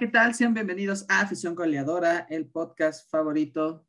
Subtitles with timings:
[0.00, 0.34] ¿qué tal?
[0.34, 3.86] Sean bienvenidos a Afición Goleadora, el podcast favorito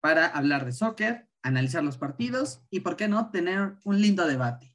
[0.00, 4.74] para hablar de soccer, analizar los partidos y, por qué no, tener un lindo debate.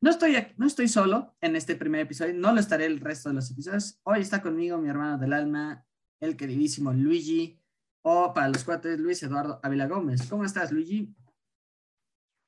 [0.00, 3.34] No estoy, no estoy solo en este primer episodio, no lo estaré el resto de
[3.34, 3.98] los episodios.
[4.04, 5.84] Hoy está conmigo mi hermano del alma,
[6.20, 7.60] el queridísimo Luigi,
[8.02, 10.28] o para los cuates, Luis Eduardo Ávila Gómez.
[10.30, 11.12] ¿Cómo estás, Luigi?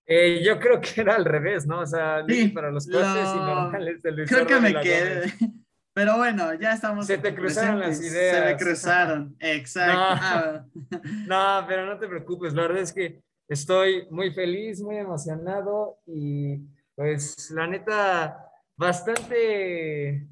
[0.06, 1.80] Eh, yo creo que era al revés, ¿no?
[1.80, 4.00] O sea, Luigi para los cuates y normales.
[4.28, 5.34] Creo que me quedé.
[5.94, 7.06] Pero bueno, ya estamos.
[7.06, 8.36] Se te cruzaron las ideas.
[8.36, 10.68] Se me cruzaron, exacto.
[11.28, 16.58] No, pero no te preocupes, la verdad es que estoy muy feliz, muy emocionado y
[16.96, 20.26] pues la neta, bastante,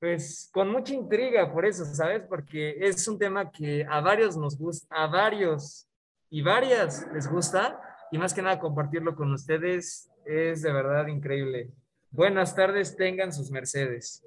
[0.00, 2.22] pues con mucha intriga por eso, ¿sabes?
[2.26, 5.86] Porque es un tema que a varios nos gusta, a varios
[6.30, 7.78] y varias les gusta
[8.10, 11.70] y más que nada compartirlo con ustedes es de verdad increíble.
[12.10, 14.24] Buenas tardes, tengan sus Mercedes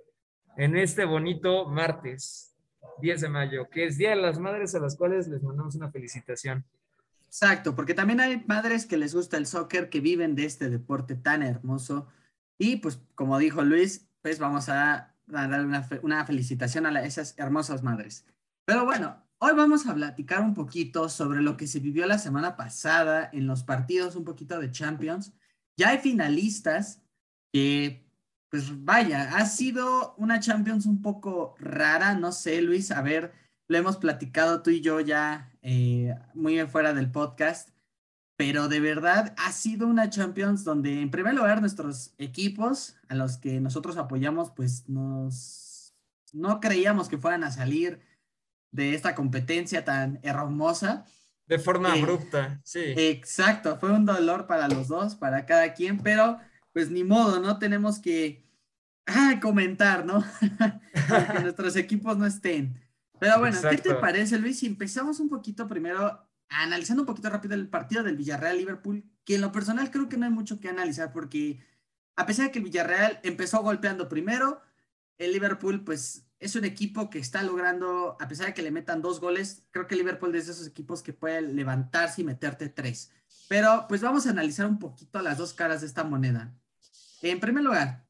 [0.58, 2.56] en este bonito martes,
[3.02, 5.92] 10 de mayo, que es Día de las Madres a las cuales les mandamos una
[5.92, 6.66] felicitación.
[7.28, 11.16] Exacto, porque también hay madres que les gusta el soccer, que viven de este deporte
[11.16, 12.08] tan hermoso.
[12.58, 18.26] Y pues, como dijo Luis, pues vamos a dar una, felicitación a esas hermosas madres.
[18.66, 22.58] Pero bueno, hoy vamos a platicar un poquito sobre lo que se vivió la semana
[22.58, 25.34] pasada en los partidos, un poquito de Champions.
[25.78, 27.02] Ya hay finalistas
[27.54, 28.11] que
[28.52, 33.32] pues vaya, ha sido una Champions un poco rara, no sé, Luis, a ver,
[33.70, 37.70] lo hemos platicado tú y yo ya eh, muy fuera del podcast,
[38.36, 43.38] pero de verdad ha sido una Champions donde en primer lugar nuestros equipos a los
[43.38, 45.96] que nosotros apoyamos, pues nos,
[46.34, 48.02] no creíamos que fueran a salir
[48.72, 51.06] de esta competencia tan hermosa.
[51.48, 52.82] De forma eh, abrupta, sí.
[52.98, 56.38] Exacto, fue un dolor para los dos, para cada quien, pero
[56.74, 57.58] pues ni modo, ¿no?
[57.58, 58.51] Tenemos que
[59.16, 60.24] ah, comentar, ¿no?
[61.34, 62.80] que nuestros equipos no estén.
[63.20, 64.60] Pero bueno, ¿qué te parece, Luis?
[64.60, 69.42] Si empezamos un poquito primero, analizando un poquito rápido el partido del Villarreal-Liverpool, que en
[69.42, 71.64] lo personal creo que no hay mucho que analizar porque
[72.16, 74.62] a pesar de que el Villarreal empezó golpeando primero,
[75.18, 79.02] el Liverpool pues es un equipo que está logrando, a pesar de que le metan
[79.02, 82.70] dos goles, creo que el Liverpool es de esos equipos que puede levantarse y meterte
[82.70, 83.12] tres.
[83.48, 86.54] Pero pues vamos a analizar un poquito las dos caras de esta moneda.
[87.22, 88.08] En primer lugar,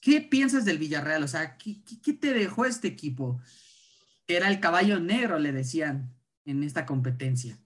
[0.00, 1.22] ¿qué piensas del Villarreal?
[1.22, 3.40] O sea, ¿qué, te dejó este equipo?
[4.26, 7.58] Era el caballo negro, le decían, en esta competencia.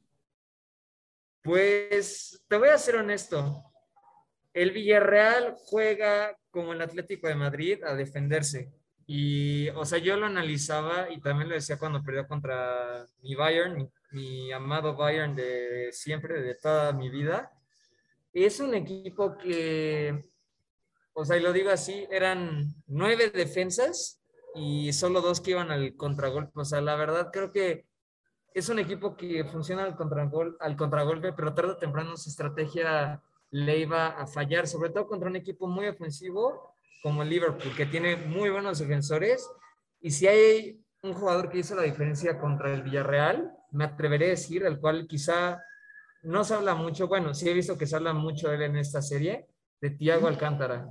[1.43, 3.63] Pues te voy a ser honesto.
[4.53, 8.73] El Villarreal juega como el Atlético de Madrid a defenderse.
[9.07, 13.91] Y, o sea, yo lo analizaba y también lo decía cuando perdió contra mi Bayern,
[14.13, 17.53] mi amado Bayern de siempre, de toda mi vida.
[18.33, 20.34] Es un equipo que
[21.25, 24.23] sea, y lo digo así, eran nueve defensas
[24.55, 26.53] y solo dos que iban al contragolpe.
[26.61, 27.87] O sea, la verdad creo que
[28.55, 33.23] es un equipo que funciona al, contragol, al contragolpe, pero tarde o temprano su estrategia
[33.51, 37.87] le iba a fallar, sobre todo contra un equipo muy ofensivo como el Liverpool, que
[37.87, 39.49] tiene muy buenos defensores.
[40.01, 44.31] Y si hay un jugador que hizo la diferencia contra el Villarreal, me atreveré a
[44.31, 45.61] decir, al cual quizá
[46.23, 48.77] no se habla mucho, bueno, sí he visto que se habla mucho de él en
[48.77, 49.47] esta serie,
[49.81, 50.89] de Thiago Alcántara.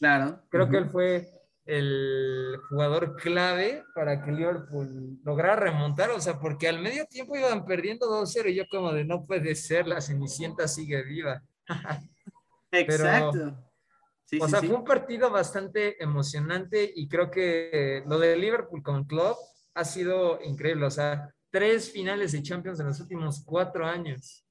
[0.00, 0.42] Claro.
[0.48, 1.28] Creo que él fue
[1.66, 7.64] el jugador clave para que Liverpool lograra remontar, o sea, porque al medio tiempo iban
[7.64, 11.42] perdiendo 2-0 y yo como de no puede ser, la Cenicienta sigue viva.
[12.72, 13.56] Exacto.
[14.40, 19.36] o sea, fue un partido bastante emocionante y creo que lo de Liverpool con Club
[19.74, 24.44] ha sido increíble, o sea, tres finales de Champions en los últimos cuatro años.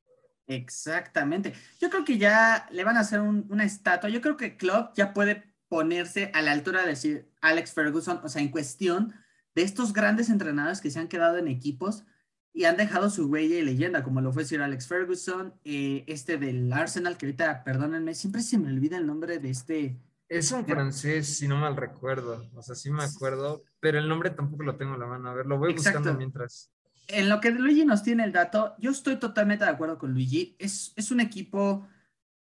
[0.49, 1.53] Exactamente.
[1.79, 4.09] Yo creo que ya le van a hacer una estatua.
[4.09, 8.29] Yo creo que Klopp ya puede ponerse a la altura de decir Alex Ferguson, o
[8.29, 9.13] sea, en cuestión
[9.53, 12.03] de estos grandes entrenadores que se han quedado en equipos
[12.51, 16.37] y han dejado su huella y leyenda, como lo fue Sir Alex Ferguson, eh, este
[16.37, 20.01] del Arsenal, que ahorita, perdónenme, siempre se me olvida el nombre de este.
[20.27, 22.49] Es un francés, si no mal recuerdo.
[22.55, 25.29] O sea, sí me acuerdo, pero el nombre tampoco lo tengo en la mano.
[25.29, 26.71] A ver, lo voy buscando mientras
[27.09, 30.55] en lo que Luigi nos tiene el dato, yo estoy totalmente de acuerdo con Luigi.
[30.59, 31.87] Es, es un equipo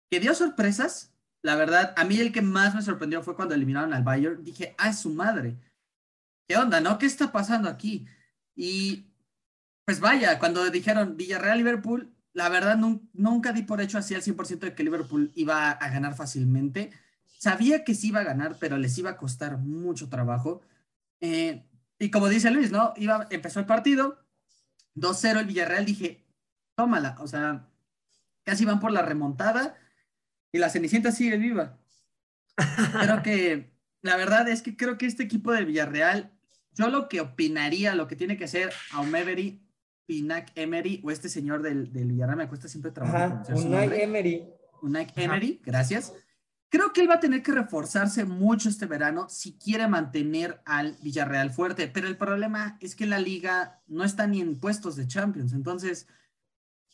[0.10, 1.14] que dio sorpresas.
[1.42, 4.44] La verdad, a mí el que más me sorprendió fue cuando eliminaron al Bayern.
[4.44, 5.58] Dije, ah, su madre.
[6.48, 6.98] ¿Qué onda, no?
[6.98, 8.06] ¿Qué está pasando aquí?
[8.56, 9.06] Y
[9.86, 14.76] pues vaya, cuando dijeron Villarreal-Liverpool, la verdad nunca di por hecho así al 100% de
[14.76, 16.92] que Liverpool iba a ganar fácilmente.
[17.38, 20.62] Sabía que sí iba a ganar, pero les iba a costar mucho trabajo.
[21.20, 21.66] Eh,
[22.00, 22.94] y como dice Luis, ¿no?
[22.96, 24.23] Iba, empezó el partido,
[24.96, 26.26] 2-0 el Villarreal, dije,
[26.76, 27.68] tómala, o sea,
[28.44, 29.76] casi van por la remontada
[30.52, 31.80] y la Cenicienta sigue viva.
[33.02, 36.34] Creo que, la verdad es que creo que este equipo del Villarreal
[36.76, 39.62] yo lo que opinaría, lo que tiene que hacer Aumevery,
[40.06, 43.44] Pinac Emery o este señor del, del Villarreal, me cuesta siempre trabajar.
[43.54, 44.44] Unai Emery.
[44.82, 46.14] Unai Emery, gracias.
[46.74, 50.98] Creo que él va a tener que reforzarse mucho este verano si quiere mantener al
[51.04, 55.06] Villarreal fuerte, pero el problema es que la liga no está ni en puestos de
[55.06, 56.08] Champions, entonces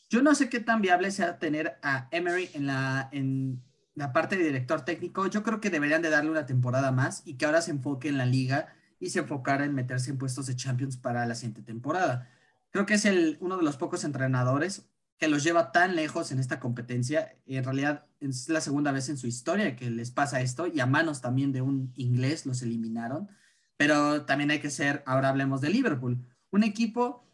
[0.10, 3.64] yo no sé qué tan viable sea tener a Emery en la, en
[3.96, 5.28] la parte de director técnico.
[5.28, 8.18] Yo creo que deberían de darle una temporada más y que ahora se enfoque en
[8.18, 12.30] la liga y se enfocara en meterse en puestos de Champions para la siguiente temporada.
[12.72, 14.88] Creo que es el, uno de los pocos entrenadores
[15.19, 17.36] que los lleva tan lejos en esta competencia.
[17.45, 20.86] En realidad es la segunda vez en su historia que les pasa esto y a
[20.86, 23.30] manos también de un inglés los eliminaron.
[23.75, 27.25] Pero también hay que ser, ahora hablemos de Liverpool, un equipo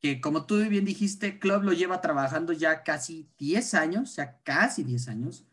[0.00, 4.82] que como tú bien dijiste, Club lo lleva trabajando ya casi 10 años, sea, casi
[4.82, 5.46] 10 años.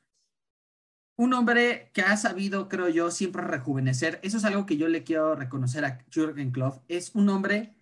[1.17, 4.19] Un hombre que ha sabido, creo yo, siempre rejuvenecer.
[4.23, 6.83] Eso es algo que yo le quiero reconocer a Jürgen Klopp.
[6.87, 7.76] Es un hombre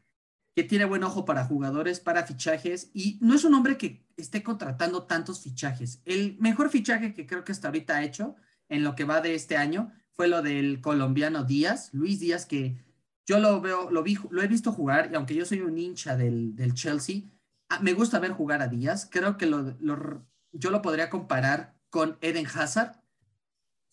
[0.55, 4.41] que tiene buen ojo para jugadores, para fichajes, y no es un hombre que esté
[4.41, 6.01] contratando tantos fichajes.
[6.05, 8.35] El mejor fichaje que creo que hasta ahorita ha hecho
[8.69, 12.77] en lo que va de este año fue lo del colombiano Díaz, Luis Díaz, que
[13.25, 16.15] yo lo veo, lo, vi, lo he visto jugar, y aunque yo soy un hincha
[16.15, 17.23] del, Chelsea,
[17.67, 19.09] ah, me gusta ver jugar a Díaz.
[19.11, 19.77] Creo que lo,
[20.53, 23.01] yo lo podría comparar con Eden Hazard,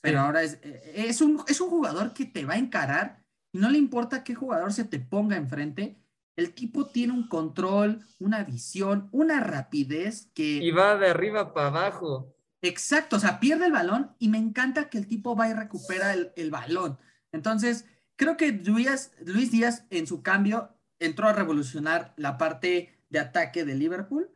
[0.01, 3.69] pero ahora es, es, un, es un jugador que te va a encarar y no
[3.69, 6.02] le importa qué jugador se te ponga enfrente
[6.37, 10.59] el tipo tiene un control, una visión, una rapidez que...
[10.63, 12.35] Y va de arriba para abajo.
[12.63, 16.15] Exacto, o sea, pierde el balón y me encanta que el tipo va y recupera
[16.15, 16.99] el, balón.
[17.33, 17.87] Entonces,
[18.17, 20.71] creo que Luis, Luis Díaz en su cambio
[21.01, 24.31] entró a revolucionar la parte de ataque de Liverpool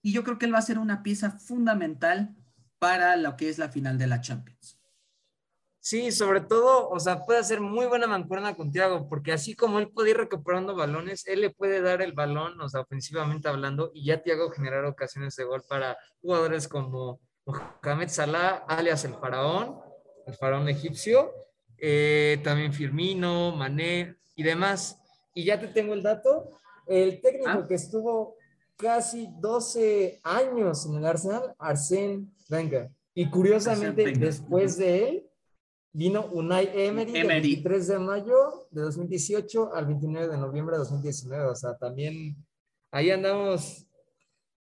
[0.00, 2.36] y yo creo que él va a ser una pieza fundamental
[2.78, 4.78] para lo que es la final de la Champions.
[5.84, 9.80] Sí, sobre todo, o sea, puede hacer muy buena mancuerna con Thiago, porque así como
[9.80, 13.90] él puede ir recuperando balones, él le puede dar el balón, o sea, ofensivamente hablando,
[13.92, 19.80] y ya Thiago generar ocasiones de gol para jugadores como Mohamed Salah, alias el faraón,
[20.24, 21.32] el faraón egipcio,
[21.78, 25.00] eh, también Firmino, Mané y demás.
[25.34, 26.48] Y ya te tengo el dato,
[26.86, 27.66] el técnico ah.
[27.66, 28.36] que estuvo
[28.76, 32.88] casi 12 años en el Arsenal, Arsène Wenger.
[33.14, 35.28] Y curiosamente, después de él,
[35.92, 37.12] Vino Unai Emery, Emery.
[37.12, 41.44] del 23 de mayo de 2018 al 29 de noviembre de 2019.
[41.44, 42.36] O sea, también
[42.90, 43.86] ahí andamos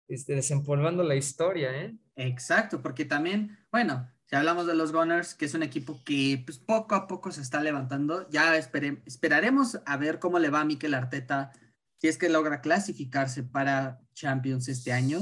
[0.08, 1.96] este, desempolvando la historia, ¿eh?
[2.16, 6.58] Exacto, porque también, bueno, si hablamos de los Gunners, que es un equipo que pues,
[6.58, 10.94] poco a poco se está levantando, ya esperaremos a ver cómo le va a Mikel
[10.94, 11.52] Arteta
[11.98, 15.20] si es que logra clasificarse para Champions este año.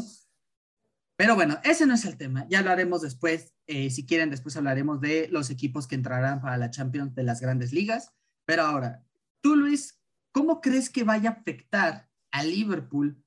[1.18, 4.56] Pero bueno, ese no es el tema, ya lo haremos después eh, si quieren, después
[4.56, 8.14] hablaremos de los equipos que entrarán para la Champions de las grandes ligas.
[8.46, 9.04] Pero ahora,
[9.42, 10.00] tú, Luis,
[10.32, 13.22] ¿cómo crees que vaya a afectar a Liverpool?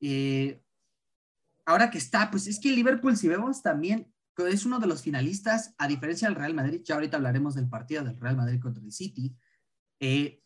[0.00, 0.62] Eh,
[1.66, 5.74] ahora que está, pues es que Liverpool, si vemos también, es uno de los finalistas,
[5.76, 8.92] a diferencia del Real Madrid, ya ahorita hablaremos del partido del Real Madrid contra el
[8.92, 9.36] City.
[10.00, 10.42] Eh,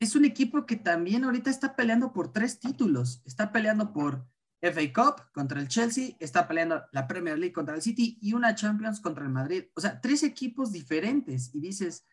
[0.00, 3.20] es un equipo que también ahorita está peleando por tres títulos.
[3.26, 4.26] Está peleando por
[4.60, 8.54] FA Cup contra el Chelsea, está peleando la Premier League contra el City y una
[8.54, 9.64] Champions contra el Madrid.
[9.74, 12.04] O sea, tres equipos diferentes y dices,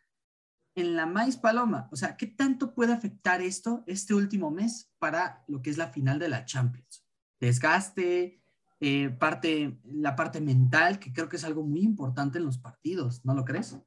[0.76, 5.44] en la maíz paloma, o sea, ¿qué tanto puede afectar esto este último mes para
[5.48, 7.04] lo que es la final de la Champions?
[7.40, 8.42] Desgaste,
[8.82, 13.24] eh, parte, la parte mental, que creo que es algo muy importante en los partidos,
[13.24, 13.78] ¿no lo crees?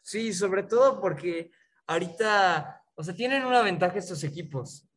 [0.00, 1.50] Sí, sobre todo porque
[1.86, 4.88] ahorita, o sea, tienen una ventaja estos equipos,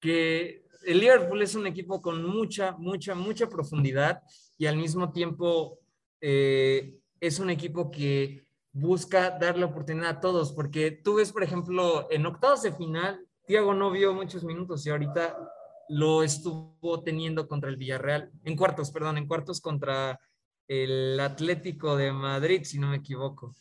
[0.00, 4.22] que el Liverpool es un equipo con mucha, mucha, mucha profundidad
[4.58, 5.78] y al mismo tiempo
[6.20, 11.42] eh, es un equipo que busca dar la oportunidad a todos, porque tú ves, por
[11.42, 15.36] ejemplo, en octavos de final, Thiago no vio muchos minutos y ahorita
[15.88, 20.18] lo estuvo teniendo contra el Villarreal, en cuartos, perdón, en cuartos contra
[20.66, 23.54] el Atlético de Madrid, si no me equivoco.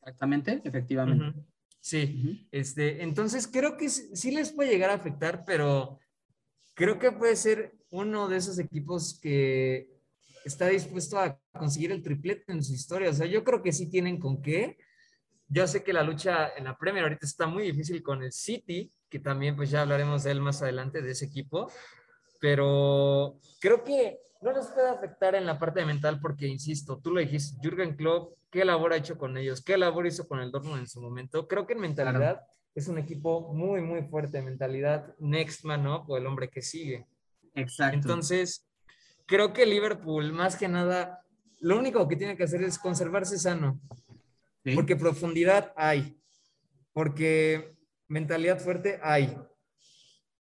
[0.00, 1.40] Exactamente, efectivamente.
[1.80, 5.98] Sí, este, entonces creo que sí les puede llegar a afectar, pero
[6.74, 9.88] creo que puede ser uno de esos equipos que
[10.44, 13.10] está dispuesto a conseguir el triplete en su historia.
[13.10, 14.76] O sea, yo creo que sí tienen con qué.
[15.48, 18.92] Yo sé que la lucha en la Premier ahorita está muy difícil con el City,
[19.08, 21.70] que también pues ya hablaremos de él más adelante, de ese equipo,
[22.40, 27.20] pero creo que no les puede afectar en la parte mental porque, insisto, tú lo
[27.20, 29.62] dijiste, Jürgen Klopp, ¿qué labor ha hecho con ellos?
[29.62, 31.48] ¿Qué labor hizo con el Dortmund en su momento?
[31.48, 32.42] Creo que en mentalidad
[32.74, 37.06] es un equipo muy, muy fuerte, mentalidad next man up o el hombre que sigue.
[37.54, 37.96] Exacto.
[37.96, 38.66] Entonces,
[39.26, 41.24] creo que Liverpool, más que nada,
[41.60, 43.80] lo único que tiene que hacer es conservarse sano,
[44.74, 46.18] porque profundidad hay.
[46.92, 47.74] porque
[48.08, 49.36] mentalidad fuerte hay.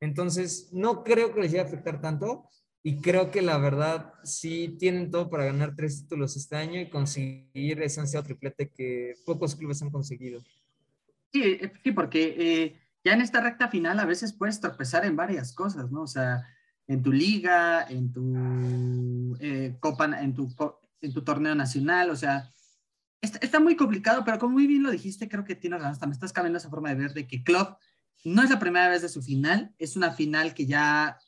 [0.00, 2.48] Entonces, no creo que les llegue a afectar tanto
[2.82, 6.88] y creo que la verdad sí tienen todo para ganar tres títulos este año y
[6.88, 10.40] conseguir ese ansiado triplete que pocos clubes han conseguido.
[11.32, 15.16] Sí, eh, sí porque eh, ya en esta recta final a veces puedes tropezar en
[15.16, 16.02] varias cosas, ¿no?
[16.02, 16.46] O sea,
[16.86, 20.52] en tu liga, en tu eh, copa, en tu,
[21.00, 22.50] en tu torneo nacional, o sea,
[23.20, 26.14] está, está, muy complicado, pero como muy bien lo dijiste, creo que tienes razón, me
[26.14, 27.76] estás cambiando esa forma de ver de que Club
[28.24, 31.18] no es la primera vez de su final, es una final que ya,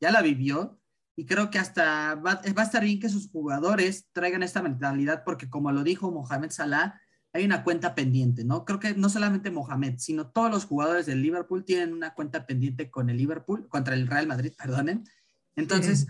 [0.00, 0.80] ya la vivió
[1.16, 5.22] y creo que hasta va, va a estar bien que sus jugadores traigan esta mentalidad
[5.24, 7.00] porque como lo dijo Mohamed Salah,
[7.34, 8.64] hay una cuenta pendiente, ¿no?
[8.64, 12.90] Creo que no solamente Mohamed, sino todos los jugadores del Liverpool tienen una cuenta pendiente
[12.90, 15.04] con el Liverpool, contra el Real Madrid, perdonen.
[15.56, 16.06] Entonces,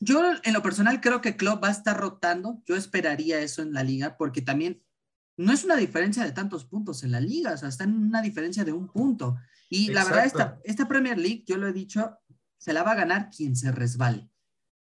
[0.00, 3.74] yo en lo personal creo que Klopp va a estar rotando, yo esperaría eso en
[3.74, 4.82] la liga, porque también
[5.36, 8.22] no es una diferencia de tantos puntos en la liga, o sea, está en una
[8.22, 9.36] diferencia de un punto.
[9.68, 12.16] Y la verdad, esta, esta Premier League, yo lo he dicho,
[12.56, 14.30] se la va a ganar quien se resbale.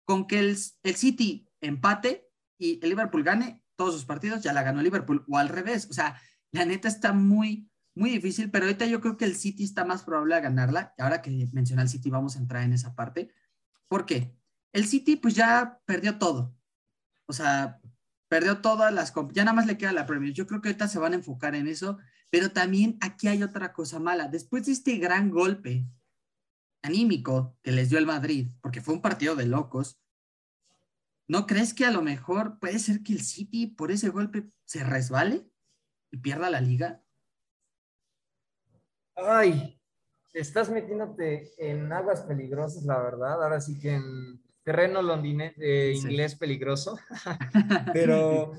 [0.05, 4.63] Con que el, el City empate y el Liverpool gane, todos sus partidos, ya la
[4.63, 5.89] ganó Liverpool, o al revés.
[5.91, 9.65] O sea, la neta está muy, muy difícil, pero ahorita yo creo que el City
[9.65, 10.95] está más probable a ganarla.
[10.99, 13.31] Y ahora que menciona el City, vamos a entrar en esa parte.
[13.89, 14.35] ¿Por qué?
[14.73, 16.55] El City, pues ya perdió todo.
[17.27, 17.81] O sea,
[18.29, 19.13] perdió todas las.
[19.33, 20.33] Ya nada más le queda la Premier.
[20.33, 21.99] Yo creo que ahorita se van a enfocar en eso,
[22.31, 24.29] pero también aquí hay otra cosa mala.
[24.29, 25.87] Después de este gran golpe
[26.83, 29.99] anímico que les dio el Madrid, porque fue un partido de locos,
[31.29, 34.85] ¿No crees que a lo mejor puede ser que el City por ese golpe se
[34.85, 35.45] resbale
[36.13, 37.03] y pierda la liga?
[39.17, 39.81] Ay,
[40.33, 43.43] estás metiéndote en aguas peligrosas, la verdad.
[43.43, 46.97] Ahora sí que en terreno londinés, eh, inglés peligroso.
[47.93, 48.53] Pero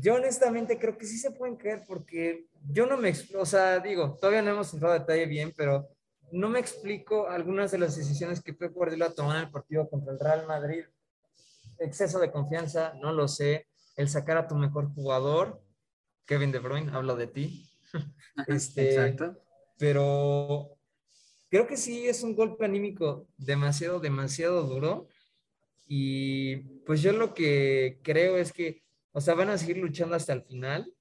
[0.00, 4.16] yo honestamente creo que sí se pueden caer porque yo no me, o sea, digo,
[4.18, 5.88] todavía no hemos entrado a detalle bien, pero
[6.32, 10.12] no me explico algunas de las decisiones que Pep Guardiola tomó en el partido contra
[10.12, 10.84] el Real Madrid
[11.78, 13.66] exceso de confianza, no lo sé.
[13.96, 15.62] El sacar a tu mejor jugador,
[16.26, 17.70] Kevin De Bruyne, hablo de ti.
[18.46, 19.40] este, Exacto.
[19.78, 20.78] Pero
[21.48, 25.08] creo que sí es un golpe anímico demasiado, demasiado duro.
[25.86, 28.82] Y pues yo lo que creo es que,
[29.12, 30.92] o sea, van a seguir luchando hasta el final,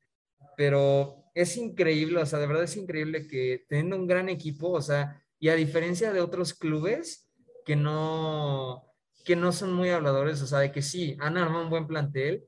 [0.56, 4.82] pero es increíble, o sea, de verdad es increíble que teniendo un gran equipo, o
[4.82, 7.30] sea, y a diferencia de otros clubes
[7.66, 8.87] que no,
[9.28, 12.46] que no son muy habladores, o sea, de que sí, han armado un buen plantel,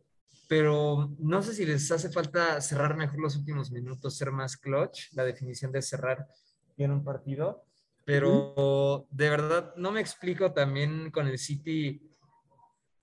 [0.48, 5.12] pero no sé si les hace falta cerrar mejor los últimos minutos, ser más clutch,
[5.12, 6.26] la definición de cerrar
[6.78, 7.66] bien un partido,
[8.06, 12.02] pero de verdad no me explico también con el City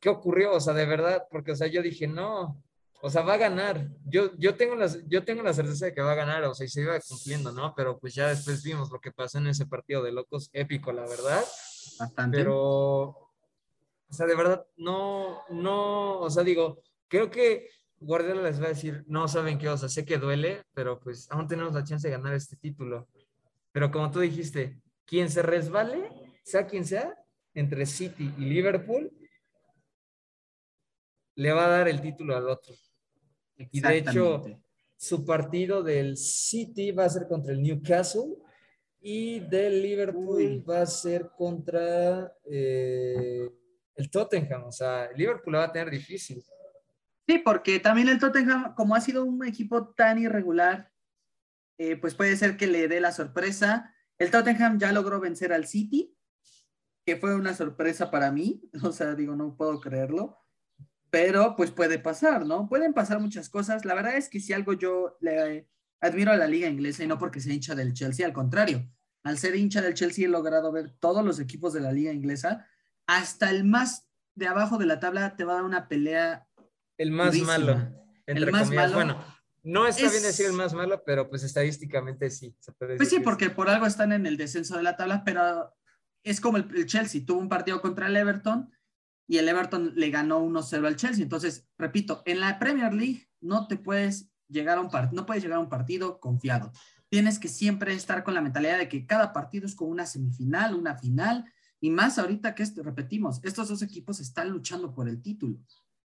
[0.00, 2.59] qué ocurrió, o sea, de verdad, porque, o sea, yo dije, no,
[3.02, 3.90] o sea, va a ganar.
[4.06, 6.64] Yo, yo, tengo las, yo tengo la certeza de que va a ganar, o sea,
[6.64, 7.75] y se iba cumpliendo, ¿no?
[7.76, 11.02] Pero pues ya después vimos lo que pasó en ese partido de locos, épico, la
[11.02, 11.45] verdad.
[11.99, 12.38] Bastante.
[12.38, 13.25] Pero
[14.08, 18.70] o sea, de verdad, no, no, o sea, digo, creo que Guardiola les va a
[18.70, 22.06] decir, no saben qué, o sea, sé que duele, pero pues aún tenemos la chance
[22.06, 23.08] de ganar este título.
[23.72, 26.10] Pero como tú dijiste, quien se resbale,
[26.44, 27.14] sea quien sea,
[27.54, 29.10] entre City y Liverpool,
[31.34, 32.75] le va a dar el título al otro.
[33.56, 34.44] Y de hecho,
[34.96, 38.36] su partido del City va a ser contra el Newcastle
[39.00, 42.32] y del Liverpool va a ser contra...
[42.44, 43.50] Eh,
[43.96, 46.42] el Tottenham, o sea, Liverpool va a tener difícil.
[47.26, 50.92] Sí, porque también el Tottenham, como ha sido un equipo tan irregular,
[51.78, 53.94] eh, pues puede ser que le dé la sorpresa.
[54.18, 56.16] El Tottenham ya logró vencer al City,
[57.04, 60.38] que fue una sorpresa para mí, o sea, digo, no puedo creerlo,
[61.10, 62.68] pero pues puede pasar, ¿no?
[62.68, 63.84] Pueden pasar muchas cosas.
[63.84, 65.68] La verdad es que si algo yo le
[66.00, 68.88] admiro a la liga inglesa y no porque sea hincha del Chelsea, al contrario,
[69.24, 72.66] al ser hincha del Chelsea he logrado ver todos los equipos de la liga inglesa
[73.06, 76.46] hasta el más de abajo de la tabla te va a dar una pelea.
[76.98, 77.88] El más malo.
[78.26, 78.94] el más malo.
[78.94, 79.25] Bueno,
[79.62, 82.56] no está bien decir el más malo, pero pues estadísticamente sí.
[82.78, 85.75] pues sí, porque por algo están en el descenso de la tabla, pero
[86.22, 87.25] es como el, Chelsea.
[87.26, 88.70] Tuvo un partido contra el Everton
[89.28, 91.22] y el Everton le ganó 1-0 al Chelsea.
[91.22, 95.42] Entonces, repito, en la Premier League no te puedes llegar a un partido, no puedes
[95.42, 96.70] llegar a un partido confiado.
[97.08, 100.75] Tienes que siempre estar con la mentalidad de que cada partido es como una semifinal,
[100.75, 101.44] una final,
[101.80, 105.59] y más ahorita que repetimos, estos dos equipos están luchando por el título.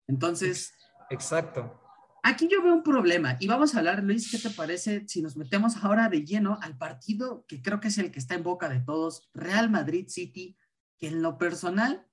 [0.07, 0.73] Entonces.
[1.09, 1.79] Exacto.
[2.21, 5.37] Aquí yo veo un problema y vamos a hablar, Luis, ¿qué te parece si nos
[5.37, 8.67] metemos ahora de lleno al partido que creo que es el que está en boca
[8.67, 10.57] de todos, Real Madrid City,
[10.97, 12.05] que en lo personal,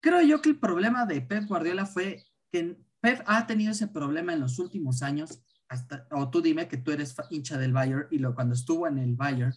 [0.00, 4.32] creo yo que el problema de Pep Guardiola fue que Pep ha tenido ese problema
[4.32, 8.18] en los últimos años, hasta, o tú dime que tú eres hincha del Bayern y
[8.18, 9.52] lo, cuando estuvo en el Bayern,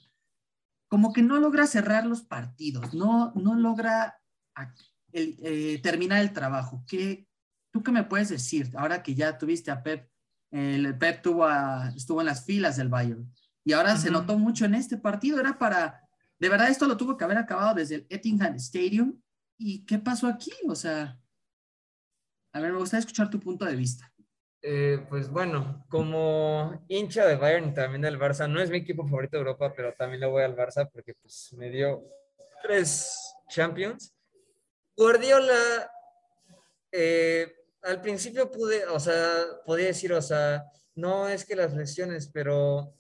[0.87, 4.19] como que no logra cerrar los partidos, no, no logra
[5.11, 6.83] eh, terminar el trabajo.
[6.87, 7.27] ¿Qué,
[7.71, 10.09] ¿Tú qué me puedes decir ahora que ya tuviste a Pep?
[10.49, 11.47] El Pep tuvo
[11.95, 13.29] estuvo en las filas del Bayern
[13.65, 15.39] y ahora se notó mucho en este partido.
[15.39, 16.01] Era para,
[16.39, 19.21] de verdad, esto lo tuvo que haber acabado desde el Ettingham Stadium.
[19.57, 20.51] ¿Y qué pasó aquí?
[20.69, 21.19] O sea,
[22.53, 24.09] a ver, me gustaría escuchar tu punto de vista.
[24.61, 29.07] Eh, pues bueno, como hincha de Bayern y también del Barça, no es mi equipo
[29.07, 32.03] favorito de Europa, pero también le voy al Barça porque pues me dio
[32.63, 34.13] tres Champions.
[34.95, 35.91] Guardiola,
[36.91, 42.27] eh, al principio pude, o sea, podía decir, o sea, no es que las lesiones,
[42.27, 42.93] pero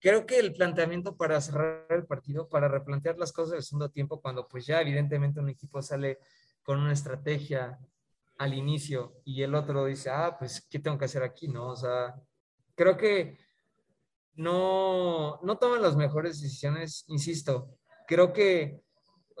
[0.00, 4.20] creo que el planteamiento para cerrar el partido, para replantear las cosas del segundo tiempo,
[4.20, 6.18] cuando pues ya evidentemente un equipo sale
[6.62, 7.78] con una estrategia
[8.40, 11.46] al inicio y el otro dice, ah, pues, ¿qué tengo que hacer aquí?
[11.46, 11.68] ¿No?
[11.68, 12.14] O sea,
[12.74, 13.36] creo que
[14.34, 17.76] no, no toman las mejores decisiones, insisto,
[18.08, 18.80] creo que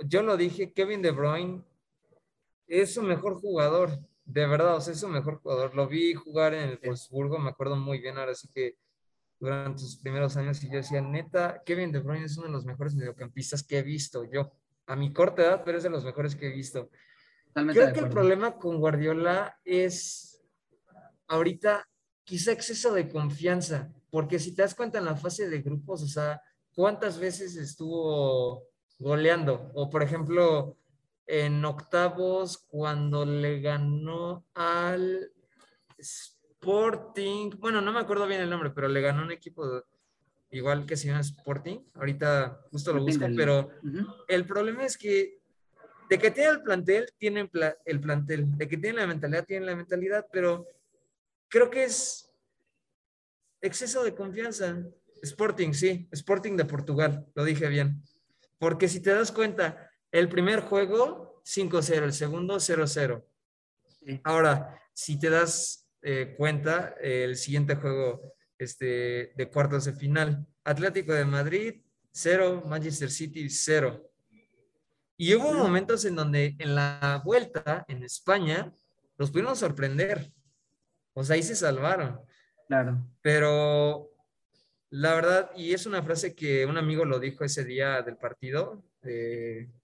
[0.04, 1.64] yo lo dije, Kevin De Bruyne
[2.66, 5.74] es su mejor jugador, de verdad, o sea, es su mejor jugador.
[5.74, 8.76] Lo vi jugar en el Wolfsburgo, me acuerdo muy bien, ahora sí que
[9.38, 12.66] durante sus primeros años y yo decía, neta, Kevin De Bruyne es uno de los
[12.66, 14.52] mejores mediocampistas que he visto yo,
[14.86, 16.90] a mi corta edad, pero es de los mejores que he visto.
[17.54, 20.42] Creo que el problema con Guardiola es
[21.26, 21.88] ahorita
[22.24, 26.06] quizá exceso de confianza, porque si te das cuenta en la fase de grupos, o
[26.06, 26.40] sea,
[26.74, 28.64] ¿cuántas veces estuvo
[28.98, 29.70] goleando?
[29.74, 30.76] O por ejemplo,
[31.26, 35.32] en octavos, cuando le ganó al
[35.98, 39.84] Sporting, bueno, no me acuerdo bien el nombre, pero le ganó un equipo
[40.50, 43.70] igual que se llama Sporting, ahorita justo lo busco, pero
[44.26, 45.39] el problema es que
[46.10, 47.48] de que tiene el plantel, tiene
[47.84, 48.58] el plantel.
[48.58, 50.66] De que tiene la mentalidad, tiene la mentalidad, pero
[51.48, 52.28] creo que es
[53.60, 54.76] exceso de confianza.
[55.22, 58.02] Sporting, sí, Sporting de Portugal, lo dije bien.
[58.58, 63.24] Porque si te das cuenta, el primer juego 5-0, el segundo 0-0.
[64.24, 71.12] Ahora, si te das eh, cuenta, el siguiente juego este, de cuartos de final, Atlético
[71.12, 74.09] de Madrid 0, Manchester City 0.
[75.22, 78.72] Y hubo momentos en donde en la vuelta en España
[79.18, 80.32] los pudieron sorprender.
[81.12, 82.22] O sea, ahí se salvaron.
[82.66, 83.06] Claro.
[83.20, 84.14] Pero
[84.88, 88.82] la verdad, y es una frase que un amigo lo dijo ese día del partido,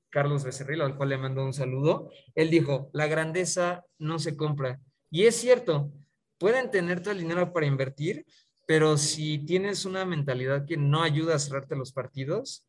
[0.08, 2.10] Carlos Becerril, al cual le mandó un saludo.
[2.34, 4.80] Él dijo, la grandeza no se compra.
[5.10, 5.92] Y es cierto,
[6.38, 8.24] pueden tener todo el dinero para invertir,
[8.66, 12.65] pero si tienes una mentalidad que no ayuda a cerrarte los partidos,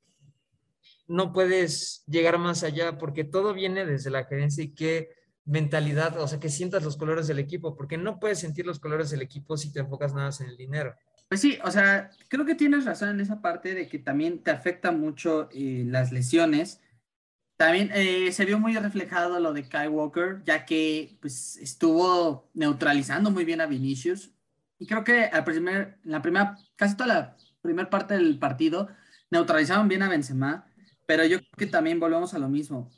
[1.08, 5.10] no puedes llegar más allá porque todo viene desde la gerencia y qué
[5.46, 9.10] mentalidad, o sea, que sientas los colores del equipo, porque no puedes sentir los colores
[9.10, 10.94] del equipo si te enfocas nada en el dinero.
[11.30, 14.52] Pues sí, o sea, creo que tienes razón en esa parte de que también te
[14.52, 16.82] afecta mucho eh, las lesiones.
[17.56, 23.32] También eh, se vio muy reflejado lo de Kai Walker, ya que pues, estuvo neutralizando
[23.32, 24.32] muy bien a Vinicius.
[24.80, 28.90] Y creo que al primer, la primera, casi toda la primera parte del partido,
[29.32, 30.68] neutralizaron bien a Benzema
[31.08, 32.92] pero yo creo que también volvemos a lo mismo.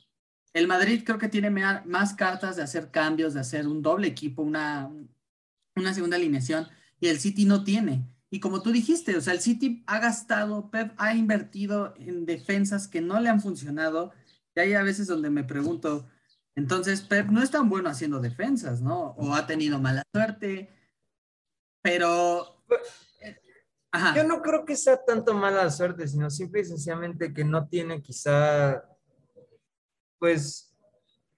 [0.52, 4.41] El Madrid creo que tiene más cartas de hacer cambios, de hacer un doble equipo,
[4.41, 4.91] una,
[5.76, 6.67] una segunda alineación,
[7.00, 8.04] y el City no tiene.
[8.32, 12.88] Y como tú dijiste, o sea, el City ha gastado, Pep ha invertido en defensas
[12.88, 14.12] que no le han funcionado.
[14.56, 16.08] Y hay a veces donde me pregunto,
[16.56, 19.12] entonces Pep no es tan bueno haciendo defensas, ¿no?
[19.17, 20.69] O ha tenido mala suerte.
[21.82, 22.63] Pero
[24.15, 28.02] yo no creo que sea tanto mala suerte, sino simple y sencillamente que no tiene
[28.02, 28.84] quizá,
[30.19, 30.75] pues,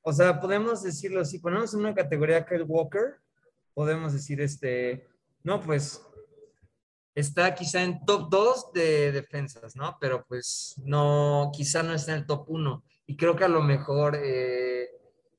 [0.02, 3.16] o sea, podemos decirlo, si ponemos en una categoría Kyle Walker,
[3.74, 5.08] podemos decir, este,
[5.44, 6.02] no, pues,
[7.16, 9.98] está quizá en top 2 de defensas, ¿no?
[10.00, 12.84] Pero pues no, quizá no está en el top 1.
[13.08, 14.90] Y creo que a lo mejor eh,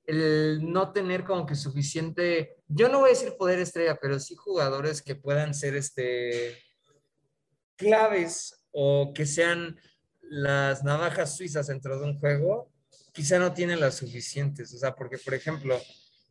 [0.05, 4.35] el no tener como que suficiente, yo no voy a decir poder estrella, pero sí
[4.35, 6.59] jugadores que puedan ser este
[7.83, 9.77] claves o que sean
[10.23, 12.71] las navajas suizas dentro de un juego,
[13.13, 14.73] quizá no tienen las suficientes.
[14.73, 15.79] O sea, porque, por ejemplo,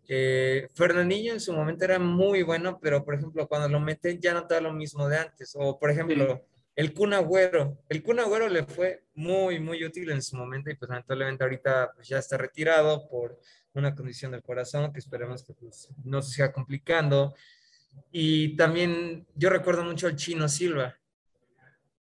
[0.08, 4.34] eh, Fernandinho en su momento era muy bueno, pero, por ejemplo, cuando lo meten ya
[4.34, 5.52] no está lo mismo de antes.
[5.56, 7.84] O, por ejemplo, el Kun Agüero.
[7.90, 11.92] El Kun Agüero le fue muy, muy útil en su momento y, pues, lamentablemente ahorita
[11.94, 13.40] pues, ya está retirado por
[13.74, 17.36] una condición del corazón que esperemos que pues, no se siga complicando.
[18.12, 20.98] Y también yo recuerdo mucho al Chino Silva.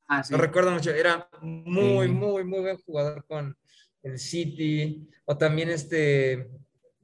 [0.08, 3.58] Ah, Lo recuerdo mucho, era muy, muy, muy buen jugador con
[4.04, 5.10] el City.
[5.26, 6.50] O también este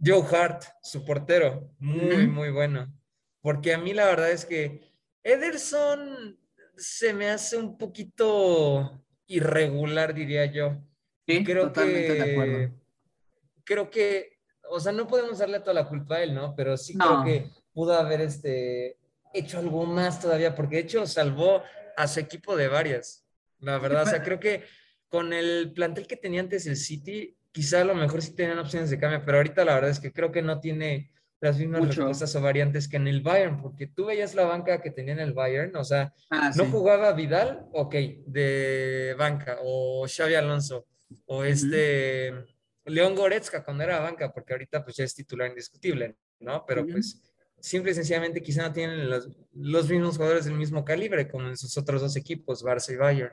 [0.04, 2.94] Joe Hart, su portero, muy, muy bueno.
[3.42, 6.40] Porque a mí la verdad es que Ederson
[6.78, 10.82] se me hace un poquito irregular, diría yo.
[11.28, 12.76] Sí, creo totalmente de acuerdo.
[13.66, 14.40] Creo que,
[14.70, 16.56] o sea, no podemos darle toda la culpa a él, ¿no?
[16.56, 18.98] Pero sí creo que pudo haber este,
[19.34, 21.64] hecho algo más todavía, porque de hecho salvó
[21.98, 23.26] a su equipo de varias.
[23.60, 24.64] La verdad, o sea, creo que
[25.08, 28.90] con el plantel que tenía antes el City, quizá a lo mejor sí tenían opciones
[28.90, 32.36] de cambio, pero ahorita la verdad es que creo que no tiene las mismas respuestas
[32.36, 35.34] o variantes que en el Bayern, porque tú veías la banca que tenía en el
[35.34, 37.94] Bayern, o sea, ah, no jugaba Vidal, ok,
[38.26, 40.88] de banca, o Xavi Alonso,
[41.26, 42.34] o este
[42.86, 46.66] León Goretzka cuando era banca, porque ahorita pues ya es titular indiscutible, ¿no?
[46.66, 47.22] Pero pues
[47.64, 51.56] simple y sencillamente quizá no tienen los, los, mismos jugadores del mismo calibre como en
[51.56, 53.32] sus otros dos equipos, Barça y Bayern.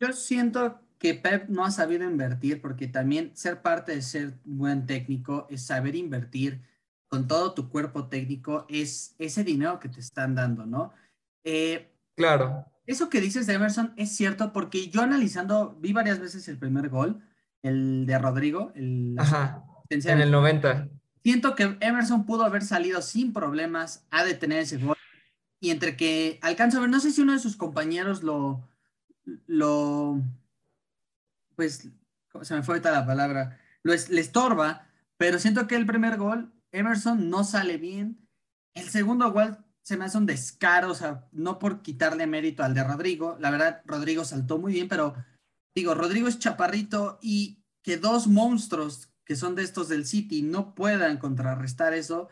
[0.00, 4.86] Yo siento que Pep no ha sabido invertir porque también ser parte de ser buen
[4.86, 6.62] técnico es saber invertir
[7.06, 10.94] con todo tu cuerpo técnico, es ese dinero que te están dando, ¿no?
[11.44, 12.64] Eh, claro.
[12.86, 16.88] Eso que dices de Emerson es cierto porque yo analizando, vi varias veces el primer
[16.88, 17.20] gol,
[17.60, 20.88] el de Rodrigo, el, Ajá, en el 90
[21.24, 24.96] siento que Emerson pudo haber salido sin problemas a detener ese gol.
[25.58, 28.68] Y entre que alcanza a ver, no sé si uno de sus compañeros lo,
[29.46, 30.20] lo,
[31.56, 31.88] pues,
[32.42, 36.52] se me fue ahorita la palabra, lo le estorba, pero siento que el primer gol,
[36.72, 38.28] Emerson no sale bien.
[38.74, 42.74] El segundo gol se me hace un descaro, o sea, no por quitarle mérito al
[42.74, 43.38] de Rodrigo.
[43.40, 45.14] La verdad, Rodrigo saltó muy bien, pero
[45.74, 50.74] digo, Rodrigo es chaparrito y que dos monstruos que son de estos del City no
[50.74, 52.28] puedan contrarrestar eso,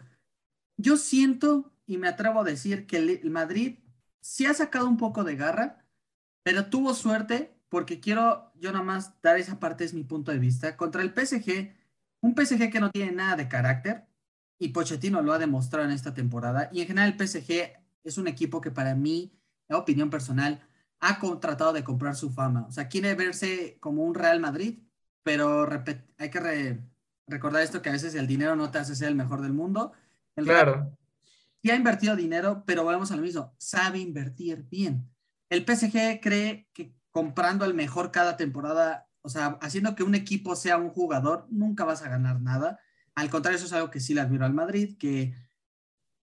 [0.77, 3.79] yo siento y me atrevo a decir que el Madrid
[4.21, 5.85] sí ha sacado un poco de garra,
[6.43, 10.39] pero tuvo suerte porque quiero yo nada más dar esa parte, es mi punto de
[10.39, 10.77] vista.
[10.77, 11.75] Contra el PSG,
[12.21, 14.07] un PSG que no tiene nada de carácter,
[14.59, 17.73] y Pochettino lo ha demostrado en esta temporada, y en general el PSG
[18.05, 19.33] es un equipo que para mí,
[19.71, 20.61] opinión personal,
[21.01, 22.67] ha tratado de comprar su fama.
[22.69, 24.79] O sea, quiere verse como un Real Madrid,
[25.23, 25.69] pero
[26.19, 26.81] hay que
[27.27, 29.93] recordar esto que a veces el dinero no te hace ser el mejor del mundo.
[30.37, 30.97] El claro.
[31.63, 35.09] Sí ha invertido dinero, pero volvemos a lo mismo, sabe invertir bien.
[35.49, 40.57] El PSG cree que comprando al mejor cada temporada, o sea, haciendo que un equipo
[40.57, 42.81] sea un jugador, nunca vas a ganar nada.
[43.15, 45.35] Al contrario, eso es algo que sí le admiro al Madrid, que,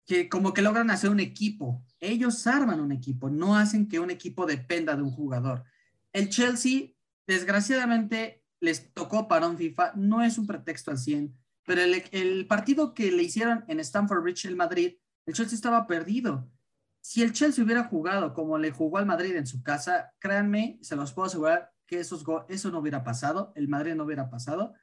[0.06, 1.84] que como que logran hacer un equipo.
[2.00, 5.64] Ellos arman un equipo, no hacen que un equipo dependa de un jugador.
[6.14, 6.92] El Chelsea,
[7.26, 12.94] desgraciadamente, les tocó para un FIFA, no es un pretexto al 100, pero el, partido
[12.94, 16.50] que le hicieron en Stamford Bridge el Madrid, el Chelsea estaba perdido.
[17.02, 20.96] Si el Chelsea hubiera jugado como le jugó al Madrid en su casa, créanme, se
[20.96, 24.74] los puedo asegurar que esos eso no hubiera pasado, el Madrid no hubiera pasado.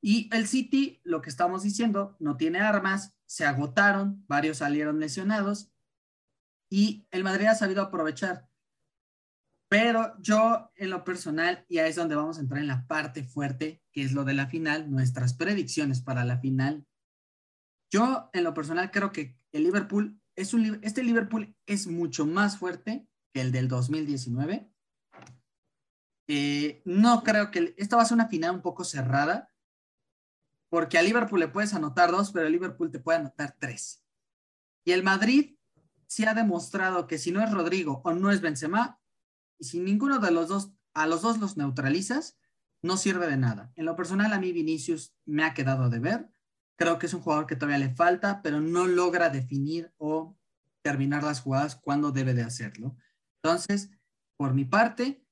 [0.00, 5.72] Y el City, lo que estamos diciendo, no tiene armas, se agotaron, varios salieron lesionados
[6.70, 8.48] y el Madrid ha sabido aprovechar.
[9.74, 13.24] Pero yo, en lo personal, y ahí es donde vamos a entrar en la parte
[13.24, 16.86] fuerte, que es lo de la final, nuestras predicciones para la final.
[17.90, 22.56] Yo, en lo personal, creo que el Liverpool es un este Liverpool es mucho más
[22.56, 24.70] fuerte que el del 2019.
[26.28, 29.50] Eh, no creo que esta va a ser una final un poco cerrada,
[30.68, 34.04] porque a Liverpool le puedes anotar dos, pero el Liverpool te puede anotar tres.
[34.84, 35.56] Y el Madrid
[36.06, 39.00] sí ha demostrado que si no es Rodrigo o no es Benzema,
[39.58, 42.38] y si ninguno de los dos, a los dos los neutralizas,
[42.82, 43.72] no sirve de nada.
[43.76, 46.28] En lo personal, a mí Vinicius me ha quedado de ver.
[46.76, 50.36] Creo que es un jugador que todavía le falta, pero no logra definir o
[50.82, 52.96] terminar las jugadas cuando debe de hacerlo.
[53.42, 53.90] Entonces,
[54.36, 55.24] por mi parte,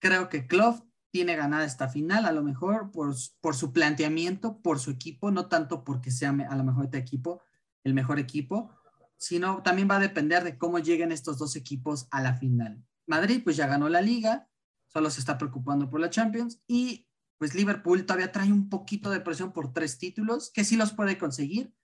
[0.00, 4.78] creo que Klopp tiene ganada esta final, a lo mejor por, por su planteamiento, por
[4.78, 7.42] su equipo, no tanto porque sea a lo mejor este equipo,
[7.84, 8.70] el mejor equipo,
[9.18, 12.84] sino también va a depender de cómo lleguen estos dos equipos a la final.
[13.12, 14.48] Madrid pues ya ganó la liga,
[14.86, 19.20] solo se está preocupando por la Champions y pues Liverpool todavía trae un poquito de
[19.20, 21.74] presión por tres títulos, que sí los puede conseguir,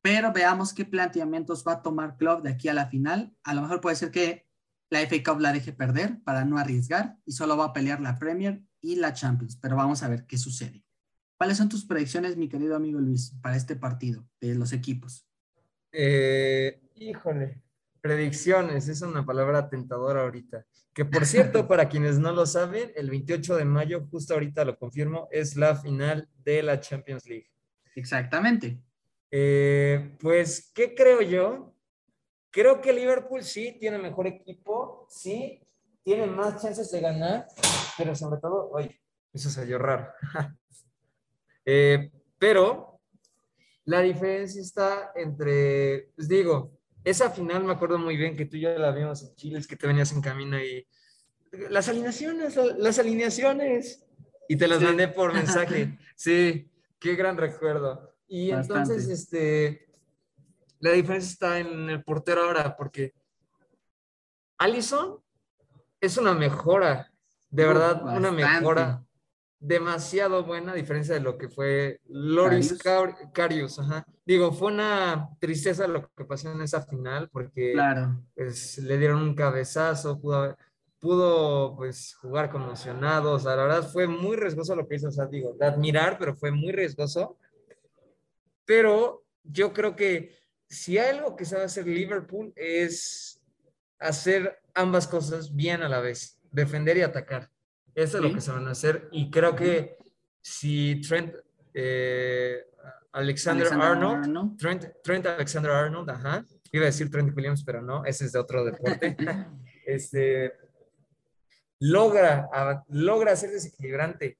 [0.00, 3.36] pero veamos qué planteamientos va a tomar Club de aquí a la final.
[3.44, 4.48] A lo mejor puede ser que
[4.88, 8.18] la FA Cup la deje perder para no arriesgar y solo va a pelear la
[8.18, 10.86] Premier y la Champions, pero vamos a ver qué sucede.
[11.36, 15.28] ¿Cuáles son tus predicciones, mi querido amigo Luis, para este partido de los equipos?
[15.92, 17.65] Eh, híjole,
[18.06, 20.64] Predicciones, es una palabra tentadora ahorita.
[20.94, 24.78] Que por cierto, para quienes no lo saben, el 28 de mayo, justo ahorita lo
[24.78, 27.50] confirmo, es la final de la Champions League.
[27.96, 28.78] Exactamente.
[29.28, 31.74] Eh, pues, ¿qué creo yo?
[32.52, 35.60] Creo que Liverpool sí tiene mejor equipo, sí,
[36.04, 37.48] tiene más chances de ganar,
[37.98, 39.00] pero sobre todo, oye,
[39.32, 40.12] eso salió raro.
[41.64, 43.00] eh, pero
[43.84, 46.75] la diferencia está entre, pues digo,
[47.06, 49.68] esa final me acuerdo muy bien que tú y yo la vimos en Chile, es
[49.68, 50.84] que te venías en camino y
[51.70, 54.04] las alineaciones, las alineaciones.
[54.48, 55.96] Y te las mandé por mensaje.
[56.16, 58.12] Sí, qué gran recuerdo.
[58.26, 59.88] Y entonces, este,
[60.80, 63.14] la diferencia está en el portero ahora, porque
[64.58, 65.22] Allison
[66.00, 67.12] es una mejora,
[67.50, 69.05] de verdad, una mejora
[69.66, 72.78] demasiado buena, a diferencia de lo que fue Loris
[73.32, 73.80] Carius.
[74.24, 77.74] Digo, fue una tristeza lo que pasó en esa final, porque
[78.34, 80.56] pues, le dieron un cabezazo, pudo,
[81.00, 85.12] pudo pues, jugar conmocionado, o sea, la verdad fue muy riesgoso lo que hizo, o
[85.12, 87.36] sea, digo, de admirar, pero fue muy riesgoso.
[88.64, 90.36] Pero yo creo que
[90.68, 93.40] si hay algo que sabe hacer Liverpool es
[93.98, 97.50] hacer ambas cosas bien a la vez, defender y atacar.
[97.96, 99.08] Eso es lo que se van a hacer.
[99.10, 99.96] Y creo que
[100.42, 101.34] si Trent,
[101.72, 102.62] eh,
[103.10, 104.58] Alexander, Arnold,
[105.02, 108.66] Trent, Alexander Arnold, ajá, iba a decir Trent Williams, pero no, ese es de otro
[108.66, 109.16] deporte.
[109.86, 110.52] este,
[111.80, 112.50] logra,
[112.88, 114.38] logra ser desequilibrante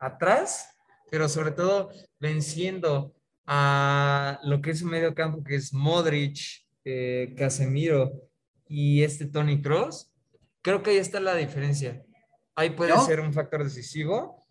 [0.00, 0.76] atrás,
[1.08, 3.14] pero sobre todo venciendo
[3.46, 8.10] a lo que es un medio campo que es Modric, eh, Casemiro
[8.68, 10.12] y este Tony Cross,
[10.60, 12.02] creo que ahí está la diferencia.
[12.56, 14.46] Ahí puede ser un factor decisivo.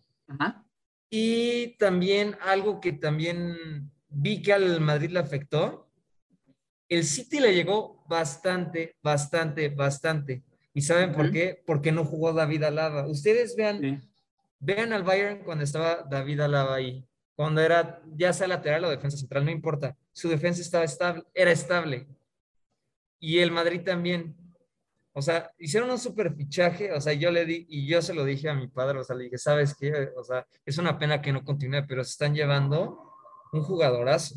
[1.10, 5.90] Y también algo que también vi que al Madrid le afectó,
[6.88, 10.44] el City le llegó bastante, bastante, bastante.
[10.72, 11.62] ¿Y saben por qué?
[11.66, 13.06] Porque no jugó David Alaba.
[13.06, 14.08] Ustedes vean,
[14.60, 17.04] vean al Bayern cuando estaba David Alaba ahí.
[17.34, 19.96] Cuando era ya sea lateral o defensa central, no importa.
[20.12, 22.06] Su defensa estaba estable, era estable.
[23.18, 24.36] Y el Madrid también.
[25.18, 28.22] O sea, hicieron un super fichaje, o sea, yo le di, y yo se lo
[28.22, 30.10] dije a mi padre, o sea, le dije, ¿sabes qué?
[30.14, 33.14] O sea, es una pena que no continúe, pero se están llevando
[33.50, 34.34] un jugadorazo.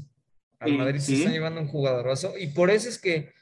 [0.58, 3.34] Al Madrid se están llevando un jugadorazo, y por eso es que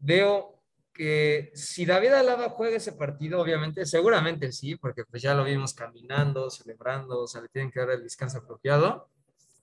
[0.00, 0.60] veo
[0.92, 5.72] que si David Alaba juega ese partido, obviamente, seguramente sí, porque pues ya lo vimos
[5.72, 9.08] caminando, celebrando, o sea, le tienen que dar el descanso apropiado.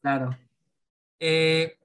[0.01, 0.37] Claro.
[1.19, 1.79] Eh,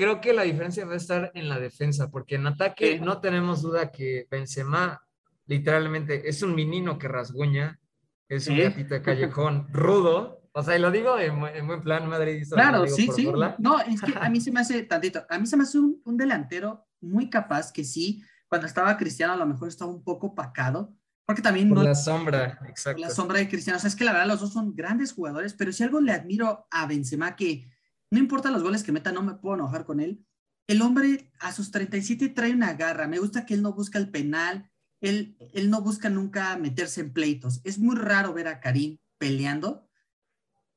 [0.00, 3.60] creo que la diferencia va a estar en la defensa, porque en ataque no tenemos
[3.60, 5.04] duda que Benzema
[5.44, 7.78] literalmente es un menino que rasguña,
[8.26, 10.40] es un gatito de callejón rudo.
[10.52, 12.46] O sea, y lo digo en, buen plan, Madrid.
[12.50, 13.30] Claro, sí, sí.
[13.58, 16.16] No, es que a mí se me hace tantito, a mí se me hace un,
[16.16, 20.94] delantero muy capaz que sí, cuando estaba Cristiano a lo mejor estaba un poco pacado,
[21.26, 21.68] porque también...
[21.68, 23.02] Por la sombra, exacto.
[23.02, 23.76] la sombra de Cristiano.
[23.76, 26.12] O sea, es que la verdad los dos son grandes jugadores, pero si algo le
[26.12, 27.68] admiro a Benzema que
[28.10, 30.24] no importa los goles que meta, no me puedo enojar con él.
[30.66, 33.08] El hombre a sus 37 trae una garra.
[33.08, 34.70] Me gusta que él no busca el penal.
[35.00, 37.60] Él, él no busca nunca meterse en pleitos.
[37.64, 39.88] Es muy raro ver a Karim peleando.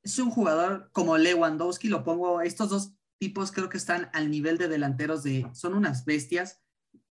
[0.02, 4.58] Es un jugador como Lewandowski, lo pongo, estos dos tipos creo que están al nivel
[4.58, 6.60] de delanteros de, son unas bestias.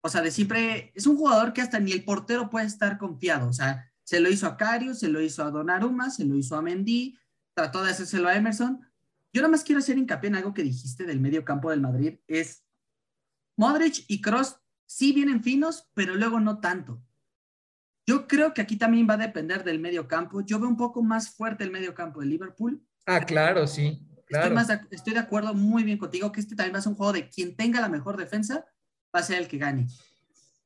[0.02, 3.48] O sea, de siempre, es un jugador que hasta ni el portero puede estar confiado.
[3.48, 6.56] O sea, se lo hizo a Carius, se lo hizo a Donnarumma, se lo hizo
[6.56, 7.16] a Mendy,
[7.54, 8.80] trató de hacérselo a Emerson,
[9.32, 12.18] yo nada más quiero hacer hincapié en algo que dijiste del medio campo del Madrid,
[12.26, 12.64] es
[13.56, 17.02] Modric y Cross sí vienen finos, pero luego no tanto.
[18.06, 20.40] Yo creo que aquí también va a depender del medio campo.
[20.40, 22.84] Yo veo un poco más fuerte el medio campo de Liverpool.
[23.06, 24.06] Ah, claro, sí.
[24.90, 27.28] Estoy, de, acuerdo muy bien contigo que este también va a ser un juego de
[27.28, 28.66] quien tenga la mejor defensa
[29.14, 29.86] va a ser el que gane.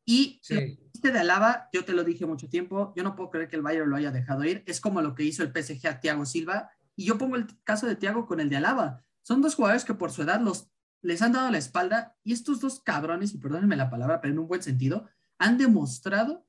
[0.05, 3.57] Y este de Alaba, yo te lo dije mucho tiempo, yo no puedo creer que
[3.57, 4.63] el Bayern lo haya dejado ir.
[4.67, 7.87] Es como lo que hizo el PSG a Thiago Silva y yo pongo el caso
[7.87, 9.05] de Tiago con el de Alaba.
[9.23, 10.71] Son dos jugadores que por su edad los,
[11.03, 14.41] les han dado la espalda y estos dos cabrones, y perdónenme la palabra, pero en
[14.41, 15.07] un buen sentido,
[15.39, 16.47] han demostrado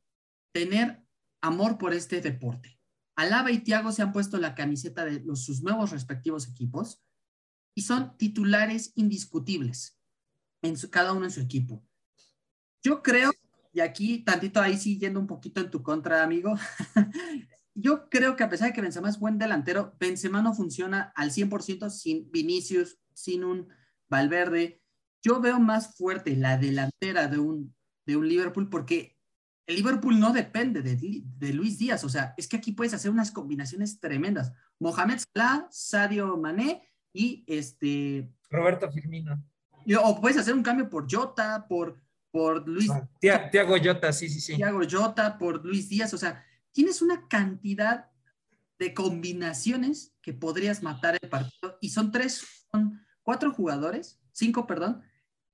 [0.54, 1.04] tener
[1.42, 2.80] amor por este deporte.
[3.16, 7.04] Alaba y Tiago se han puesto la camiseta de sus nuevos respectivos equipos
[7.76, 10.00] y son titulares indiscutibles
[10.62, 11.84] en su, cada uno en su equipo.
[12.84, 13.32] Yo creo,
[13.74, 16.56] y aquí tantito ahí sí yendo un poquito en tu contra, amigo,
[17.80, 21.30] yo creo que a pesar de que Benzema es buen delantero, Benzema no funciona al
[21.30, 23.70] 100% sin Vinicius, sin un
[24.10, 24.82] Valverde.
[25.22, 29.20] Yo veo más fuerte la delantera de un, de un Liverpool porque
[29.68, 32.04] el Liverpool no depende de, Luis Díaz.
[32.04, 34.54] O sea, es que aquí puedes hacer unas combinaciones tremendas.
[34.80, 38.32] Mohamed Salah, Sadio Mané y este...
[38.50, 39.44] Roberto Firmino.
[40.04, 42.90] O puedes hacer un cambio por Jota, por, por Luis...
[42.90, 43.08] Ah,
[43.52, 44.56] Tiago Jota, sí, sí, sí.
[44.56, 46.14] Tiago Jota, por Luis Díaz.
[46.14, 48.12] O sea, tienes una cantidad
[48.80, 55.02] de combinaciones que podrías matar el partido y son tres, son cuatro jugadores, cinco, perdón,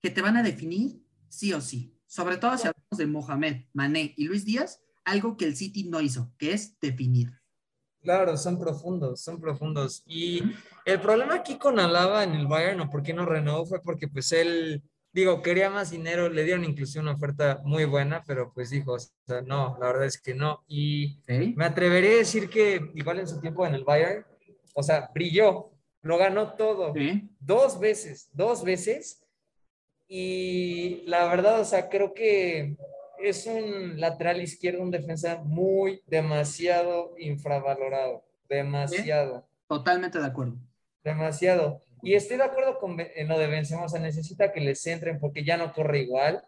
[0.02, 1.98] que te van a definir sí o sí.
[2.06, 6.02] Sobre todo si hablamos de Mohamed, Mané y Luis Díaz, algo que el City no
[6.02, 7.32] hizo, que es definir.
[8.02, 10.04] Claro, son profundos, son profundos.
[10.06, 10.44] Y
[10.86, 14.10] el problema aquí con Alaba en el Bayern, o por qué no renovó, fue porque
[14.10, 18.72] pues él digo, quería más dinero, le dieron incluso una oferta muy buena, pero pues
[18.72, 20.64] dijo, o sea, no, la verdad es que no.
[20.68, 21.20] Y
[21.56, 24.26] me atrevería a decir que igual en su tiempo en el Bayern,
[24.74, 25.72] o sea, brilló,
[26.02, 26.94] lo ganó todo,
[27.40, 29.24] dos veces, dos veces.
[30.08, 32.76] Y la verdad, o sea, creo que
[33.20, 39.48] es un lateral izquierdo, un defensa muy, demasiado infravalorado, demasiado.
[39.68, 40.58] Totalmente de acuerdo.
[41.04, 41.84] Demasiado.
[42.04, 45.20] Y estoy de acuerdo con en lo de Benzema, o sea, necesita que le centren
[45.20, 46.44] porque ya no corre igual,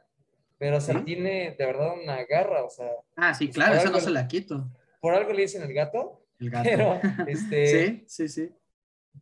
[0.57, 2.91] pero o sea, tiene de verdad una garra, o sea.
[3.15, 4.69] Ah, sí, claro, eso no se la quito.
[4.99, 6.25] Por algo le dicen el gato.
[6.39, 6.69] El gato.
[6.69, 8.51] Pero, este, sí, sí, sí.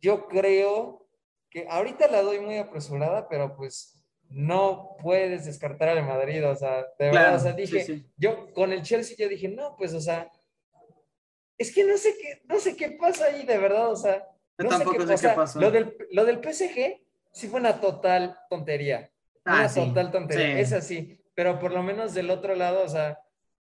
[0.00, 1.06] Yo creo
[1.50, 6.84] que ahorita la doy muy apresurada, pero pues no puedes descartar al Madrid, o sea,
[6.98, 10.28] de verdad, o sea, dije, yo con el Chelsea yo dije, no, pues, o sea,
[11.56, 14.26] es que no sé qué, no sé qué pasa ahí, de verdad, o sea,
[14.58, 15.60] no tampoco sé qué, pasó.
[15.60, 17.00] Lo del, lo del PSG
[17.32, 19.10] sí fue una total tontería.
[19.44, 20.58] Ah, una total tontería.
[20.58, 21.20] Es así.
[21.34, 23.18] Pero por lo menos del otro lado, o sea,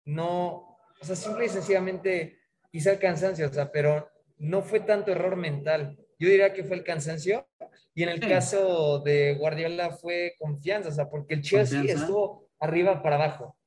[0.05, 2.39] no, o sea, simple y sencillamente
[2.71, 5.97] quizá el cansancio, o sea, pero no fue tanto error mental.
[6.17, 7.47] Yo diría que fue el cansancio.
[7.93, 13.03] Y en el caso de Guardiola fue confianza, o sea, porque el Chelsea estuvo arriba
[13.03, 13.57] para abajo.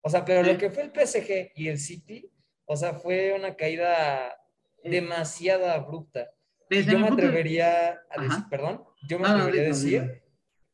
[0.00, 2.30] O sea, pero lo que fue el PSG y el City,
[2.64, 4.40] o sea, fue una caída
[4.82, 6.30] demasiado abrupta
[6.70, 10.22] yo me atrevería a decir, perdón, yo me atrevería a decir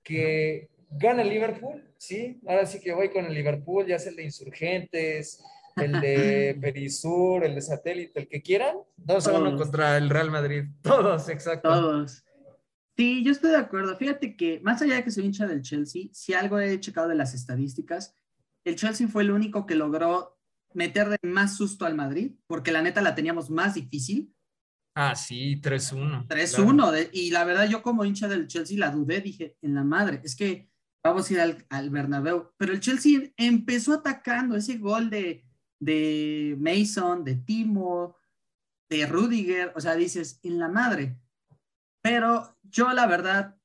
[0.03, 4.17] que gana el Liverpool, sí, ahora sí que voy con el Liverpool, ya sea el
[4.17, 5.43] de Insurgentes,
[5.77, 10.31] el de Perisur, el de Satélite, el que quieran, dos a uno contra el Real
[10.31, 11.69] Madrid, todos, exacto.
[11.69, 12.25] Todos.
[12.97, 13.97] Sí, yo estoy de acuerdo.
[13.97, 17.15] Fíjate que más allá de que soy hincha del Chelsea, si algo he checado de
[17.15, 18.15] las estadísticas,
[18.65, 20.39] el Chelsea fue el único que logró
[20.75, 24.35] meterle más susto al Madrid, porque la neta la teníamos más difícil
[24.95, 26.27] Ah, sí, 3-1.
[26.27, 27.11] 3-1.
[27.13, 30.37] Y la verdad, yo como hincha del Chelsea la dudé, dije, en la madre, es
[30.37, 30.71] que
[31.03, 32.53] vamos a ir al, al Bernabéu.
[32.57, 35.45] Pero el Chelsea empezó atacando ese gol de,
[35.81, 38.17] de Mason, de Timo,
[38.91, 41.19] de Rudiger, o sea, dices, en la madre.
[42.03, 43.57] Pero yo la verdad,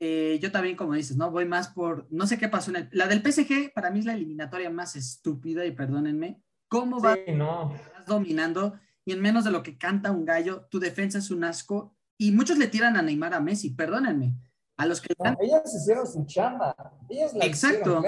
[0.00, 1.30] eh, yo también, como dices, ¿no?
[1.30, 4.06] Voy más por, no sé qué pasó en el, la del PSG, para mí es
[4.06, 7.74] la eliminatoria más estúpida, y perdónenme, ¿cómo va no.
[8.06, 8.78] dominando?
[9.04, 11.94] Y en menos de lo que canta un gallo, tu defensa es un asco.
[12.16, 14.34] Y muchos le tiran a Neymar a Messi, perdónenme.
[14.76, 15.14] A los que...
[15.40, 16.74] ellas hicieron su chamba.
[17.08, 18.02] Ellas la Exacto.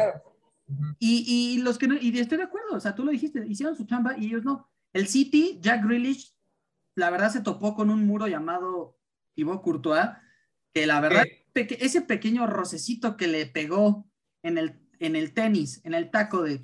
[0.99, 3.77] y, y, los que no, y estoy de acuerdo, o sea, tú lo dijiste, hicieron
[3.77, 4.69] su chamba y ellos no.
[4.93, 6.35] El City, Jack Grealish,
[6.95, 8.99] la verdad se topó con un muro llamado
[9.35, 10.09] Thibaut Courtois,
[10.73, 14.07] que la verdad, ese pequeño rocecito que le pegó
[14.43, 16.63] en el, en el tenis, en el taco de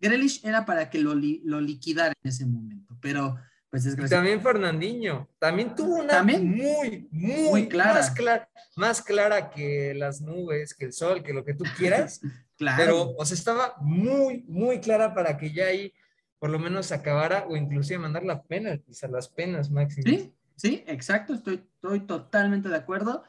[0.00, 3.36] Grealish era para que lo, lo liquidara en ese momento, pero
[3.70, 4.42] pues desgraciadamente.
[4.42, 7.94] También Fernandinho, también tuvo una muy, muy, clara.
[7.94, 8.48] Más, clara.
[8.76, 12.20] más clara que las nubes, que el sol, que lo que tú quieras.
[12.58, 12.82] claro.
[12.82, 15.92] Pero, o sea, estaba muy, muy clara para que ya ahí
[16.40, 20.22] por lo menos acabara o inclusive mandar la pena, quizá las penas máximas.
[20.22, 23.22] Sí, sí, exacto, estoy, estoy totalmente de acuerdo.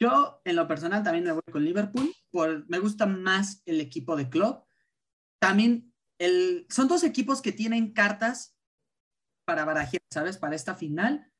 [0.00, 4.16] Yo, en lo personal, también me voy con Liverpool, por, me gusta más el equipo
[4.16, 4.64] de club.
[5.38, 5.87] También
[6.68, 8.56] son dos equipos que tienen cartas
[9.44, 10.36] para barajear, ¿sabes?
[10.36, 11.32] Para esta final.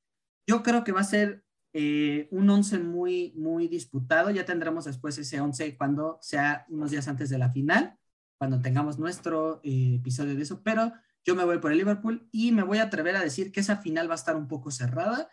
[0.46, 4.30] Yo creo que va a ser eh, un 11 muy, muy disputado.
[4.30, 7.98] Ya tendremos después ese 11 cuando sea unos días antes de la final,
[8.38, 10.62] cuando tengamos nuestro eh, episodio de eso.
[10.62, 10.92] Pero
[11.24, 13.76] yo me voy por el Liverpool y me voy a atrever a decir que esa
[13.76, 15.28] final va a estar un poco cerrada.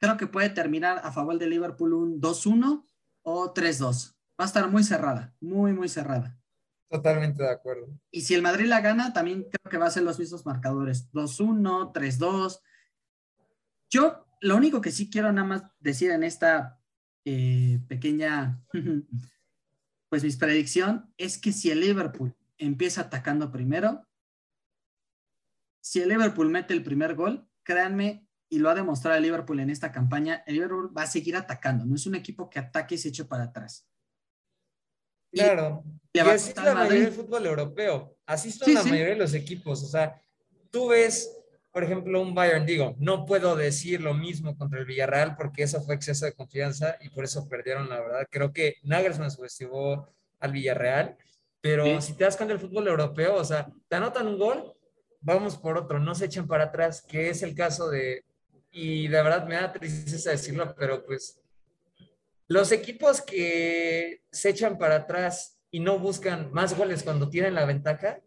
[0.00, 2.86] Creo que puede terminar a favor de Liverpool un 2-1
[3.22, 4.14] o 3-2.
[4.40, 6.37] Va a estar muy cerrada, muy, muy cerrada.
[6.88, 7.88] Totalmente de acuerdo.
[8.10, 11.10] Y si el Madrid la gana, también creo que va a ser los mismos marcadores.
[11.12, 12.60] 2-1, 3-2.
[13.90, 16.80] Yo lo único que sí quiero nada más decir en esta
[17.24, 18.62] eh, pequeña,
[20.08, 24.06] pues mi predicción es que si el Liverpool empieza atacando primero,
[25.80, 29.70] si el Liverpool mete el primer gol, créanme, y lo ha demostrado el Liverpool en
[29.70, 31.84] esta campaña, el Liverpool va a seguir atacando.
[31.84, 33.87] No es un equipo que ataque y se eche para atrás.
[35.32, 35.84] Claro.
[36.12, 38.16] Y, así es la mayoría del fútbol europeo.
[38.26, 39.82] Así son la mayoría de los equipos.
[39.82, 40.20] O sea,
[40.70, 41.30] tú ves,
[41.70, 45.82] por ejemplo, un Bayern, digo, no puedo decir lo mismo contra el Villarreal porque eso
[45.82, 48.26] fue exceso de confianza y por eso perdieron, la verdad.
[48.30, 50.08] Creo que Nagelsmann subestimó
[50.40, 51.16] al Villarreal,
[51.60, 54.74] pero si te das cuenta del fútbol europeo, o sea, te anotan un gol,
[55.20, 58.24] vamos por otro, no se echan para atrás, que es el caso de,
[58.70, 61.40] y de verdad me da tristeza decirlo, pero pues
[62.48, 67.66] los equipos que se echan para atrás y no buscan más goles cuando tienen la
[67.66, 68.20] ventaja,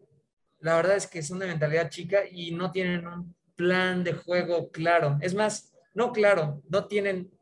[0.60, 4.70] la verdad es que es una mentalidad chica y no tienen un plan de juego
[4.70, 5.18] claro.
[5.20, 7.32] Es más, no claro, no tienen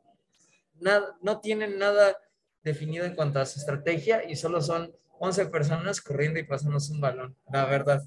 [0.81, 2.17] nada, no tienen nada
[2.63, 7.01] definido en cuanto a su estrategia y solo son 11 personas corriendo y pasándose un
[7.03, 8.03] balón, la verdad.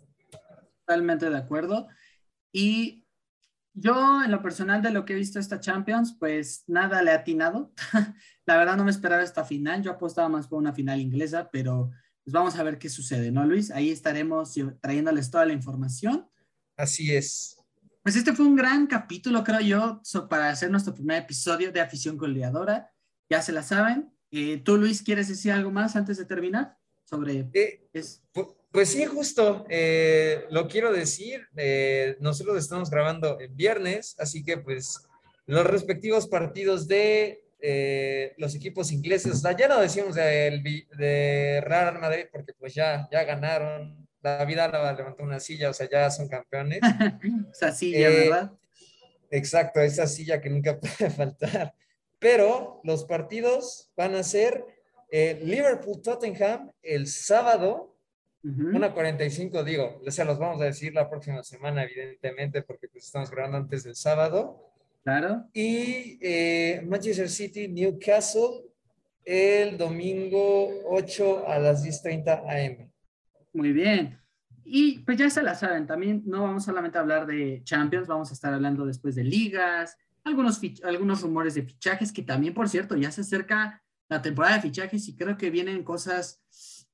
[0.80, 1.88] Totalmente de acuerdo.
[2.52, 3.03] Y
[3.74, 7.14] yo, en lo personal de lo que he visto esta Champions, pues nada le he
[7.14, 7.74] atinado.
[8.46, 9.82] la verdad no me esperaba esta final.
[9.82, 11.90] Yo apostaba más por una final inglesa, pero
[12.24, 13.72] pues vamos a ver qué sucede, ¿no, Luis?
[13.72, 16.30] Ahí estaremos trayéndoles toda la información.
[16.78, 17.58] Así es.
[18.04, 22.18] Pues este fue un gran capítulo, creo yo, para hacer nuestro primer episodio de Afición
[22.18, 22.92] Goleadora.
[23.30, 24.14] Ya se la saben.
[24.30, 26.78] Eh, ¿Tú, Luis, quieres decir algo más antes de terminar?
[27.06, 27.50] Sobre...
[27.54, 27.90] Eh,
[28.74, 31.48] pues sí, justo, eh, lo quiero decir,
[32.20, 35.08] nosotros estamos grabando el viernes, así que pues
[35.46, 37.40] los respectivos partidos de
[38.38, 44.04] los equipos ingleses, ya no decimos de, de Real Madrid porque pues ya, ya ganaron,
[44.24, 46.80] la vida levantó una silla, o sea, ya son campeones.
[47.54, 48.52] esa silla, ¿verdad?
[49.30, 51.76] Exacto, esa silla que nunca puede faltar.
[52.20, 54.66] Pero los partidos van a ser
[55.12, 57.93] eh, Liverpool-Tottenham el sábado,
[58.44, 63.06] una 45, digo, o sea, los vamos a decir la próxima semana, evidentemente, porque pues
[63.06, 64.70] estamos grabando antes del sábado.
[65.04, 65.46] Claro.
[65.54, 68.74] Y eh, Manchester City-Newcastle
[69.26, 72.92] el domingo 8 a las 10.30 am.
[73.54, 74.20] Muy bien.
[74.66, 78.32] Y pues ya se la saben, también no vamos solamente a hablar de Champions, vamos
[78.32, 82.96] a estar hablando después de ligas, algunos, algunos rumores de fichajes, que también, por cierto,
[82.96, 86.42] ya se acerca la temporada de fichajes y creo que vienen cosas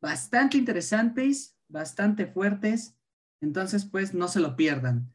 [0.01, 2.95] bastante interesantes, bastante fuertes.
[3.41, 5.13] Entonces, pues no se lo pierdan.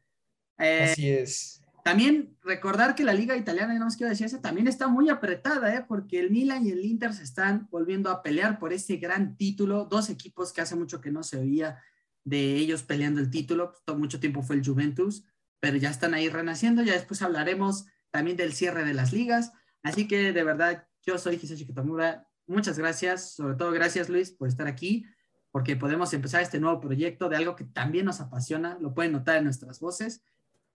[0.58, 1.64] Eh, Así es.
[1.84, 5.74] También recordar que la liga italiana, no más quiero decir eso, también está muy apretada,
[5.74, 5.84] ¿eh?
[5.86, 9.84] porque el Milan y el Inter se están volviendo a pelear por ese gran título.
[9.84, 11.82] Dos equipos que hace mucho que no se veía
[12.24, 13.74] de ellos peleando el título.
[13.84, 15.26] Todo mucho tiempo fue el Juventus,
[15.60, 16.82] pero ya están ahí renaciendo.
[16.82, 19.52] Ya después hablaremos también del cierre de las ligas.
[19.82, 22.26] Así que de verdad, yo soy Hisashi Kitamura.
[22.46, 25.06] Muchas gracias, sobre todo gracias Luis por estar aquí,
[25.50, 28.76] porque podemos empezar este nuevo proyecto de algo que también nos apasiona.
[28.80, 30.22] Lo pueden notar en nuestras voces.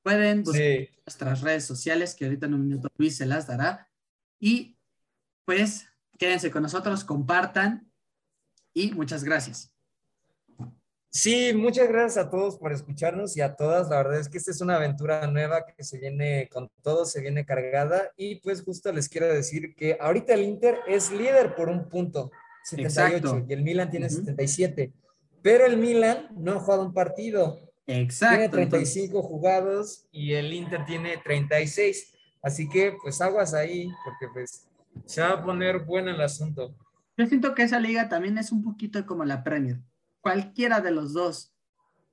[0.02, 3.88] Pueden buscar nuestras redes sociales, que ahorita en un minuto Luis se las dará.
[4.40, 4.78] Y
[5.46, 7.92] pues quédense con nosotros, compartan
[8.74, 9.74] y muchas gracias.
[11.12, 13.90] Sí, muchas gracias a todos por escucharnos y a todas.
[13.90, 17.20] La verdad es que esta es una aventura nueva que se viene con todo, se
[17.20, 18.12] viene cargada.
[18.16, 22.32] Y pues justo les quiero decir que ahorita el Inter es líder por un punto,
[22.64, 24.94] 78, y el Milan tiene 77.
[25.42, 27.60] Pero el Milan no ha jugado un partido.
[27.88, 28.36] Exacto.
[28.36, 32.14] Tiene 35 jugados y el Inter tiene 36.
[32.44, 34.68] Así que pues aguas ahí, porque pues
[35.06, 36.76] se va a poner bueno el asunto.
[37.18, 39.80] Yo siento que esa liga también es un poquito como la Premier
[40.22, 41.54] cualquiera de los dos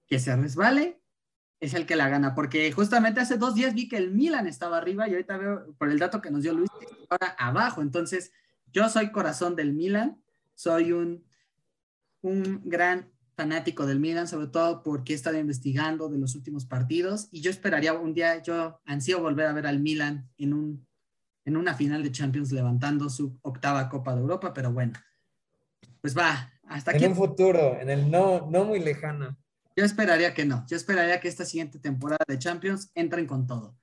[0.06, 1.00] que se resbale
[1.60, 4.76] es el que la gana, porque justamente hace dos días vi que el Milan estaba
[4.76, 6.70] arriba y ahorita veo por el dato que nos dio Luis,
[7.08, 7.80] ahora abajo.
[7.80, 8.32] Entonces,
[8.72, 10.22] yo soy corazón del Milan,
[10.54, 11.24] soy un,
[12.20, 17.28] un gran fanático del Milan, sobre todo porque he estado investigando de los últimos partidos
[17.30, 20.86] y yo esperaría un día, yo ansío volver a ver al Milan en, un,
[21.44, 24.94] en una final de Champions levantando su octava Copa de Europa, pero bueno,
[26.00, 29.36] pues va, hasta en un futuro, en el no, no muy lejano.
[29.76, 30.64] Yo esperaría que no.
[30.68, 33.76] Yo esperaría que esta siguiente temporada de Champions entren con todo.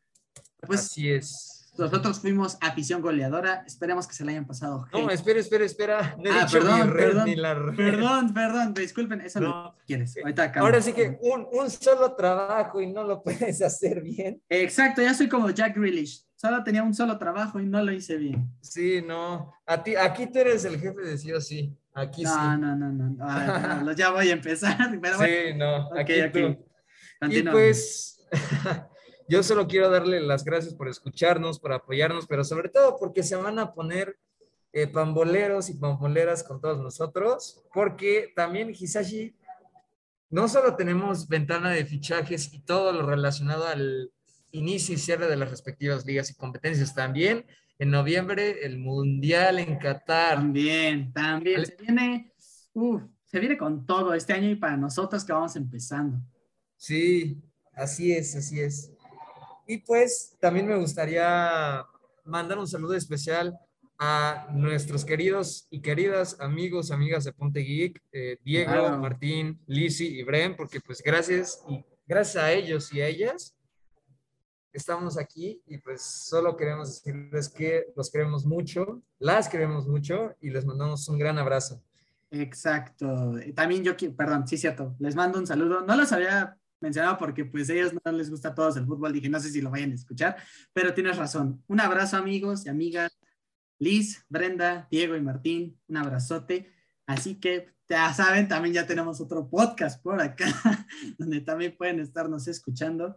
[0.66, 1.54] Pues, Así es.
[1.78, 3.64] Nosotros fuimos afición goleadora.
[3.66, 4.88] Esperemos que se la hayan pasado.
[4.92, 6.16] No, espera, espera, espera.
[6.32, 10.16] ah, perdón, perdón, perdón, perdón, disculpen, eso no, quieres.
[10.56, 14.42] Ahora sí que un, un, solo trabajo y no lo puedes hacer bien.
[14.50, 16.26] Exacto, ya soy como Jack Grealish.
[16.36, 18.52] Solo tenía un solo trabajo y no lo hice bien.
[18.62, 19.54] Sí, no.
[19.66, 21.76] A ti, aquí tú eres el jefe de sí o sí.
[21.94, 22.38] Aquí no, sí.
[22.38, 23.92] No, no, no, no.
[23.96, 24.78] ya voy a empezar.
[25.20, 25.90] sí, no.
[25.96, 26.58] Aquí, tú.
[27.30, 28.26] Y pues,
[29.28, 33.36] yo solo quiero darle las gracias por escucharnos, por apoyarnos, pero sobre todo porque se
[33.36, 34.18] van a poner
[34.74, 39.36] eh, pamboleros y pamboleras con todos nosotros, porque también Hisashi,
[40.30, 44.12] no solo tenemos ventana de fichajes y todo lo relacionado al
[44.50, 47.46] inicio y cierre de las respectivas ligas y competencias, también
[47.84, 50.36] en noviembre el Mundial en Qatar.
[50.36, 51.66] También, también.
[51.66, 52.32] Se viene,
[53.26, 56.18] se viene con todo este año y para nosotros que vamos empezando.
[56.78, 58.94] Sí, así es, así es.
[59.68, 61.86] Y pues también me gustaría
[62.24, 63.60] mandar un saludo especial
[64.00, 70.24] a nuestros queridos y queridas amigos, amigas de Ponte Geek, eh, Diego, Martín, Lisi y
[70.24, 73.58] Bren, porque pues gracias y gracias a ellos y a ellas
[74.74, 80.50] estamos aquí y pues solo queremos decirles que los queremos mucho, las queremos mucho y
[80.50, 81.82] les mandamos un gran abrazo.
[82.32, 83.36] Exacto.
[83.56, 85.82] También yo, perdón, sí, cierto, les mando un saludo.
[85.82, 89.14] No los había mencionado porque pues a ellos no les gusta a todos el fútbol,
[89.14, 90.36] dije, no sé si lo vayan a escuchar,
[90.74, 91.64] pero tienes razón.
[91.68, 93.18] Un abrazo amigos y amigas,
[93.78, 96.74] Liz, Brenda, Diego y Martín, un abrazote.
[97.06, 100.48] Así que ya saben, también ya tenemos otro podcast por acá,
[101.20, 103.16] donde también pueden estarnos escuchando.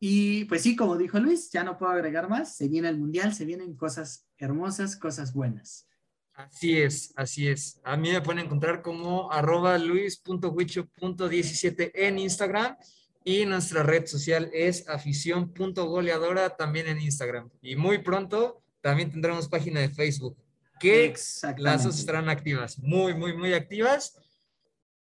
[0.00, 2.56] Y pues sí, como dijo Luis, ya no puedo agregar más.
[2.56, 5.88] Se viene el Mundial, se vienen cosas hermosas, cosas buenas.
[6.34, 7.80] Así es, así es.
[7.82, 12.76] A mí me pueden encontrar como arroba luis.huicho.17 en Instagram
[13.24, 17.50] y nuestra red social es afición.goleadora también en Instagram.
[17.60, 20.36] Y muy pronto también tendremos página de Facebook
[20.78, 21.12] que
[21.56, 24.16] las dos estarán activas, muy, muy, muy activas.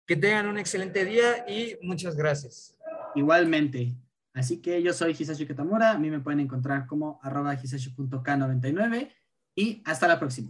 [0.06, 2.76] Que tengan un excelente día y muchas gracias.
[3.16, 3.96] Igualmente.
[4.34, 9.12] Así que yo soy Hisashi Katamura, a mí me pueden encontrar como arroba hisashi.k99
[9.56, 10.50] y hasta la próxima.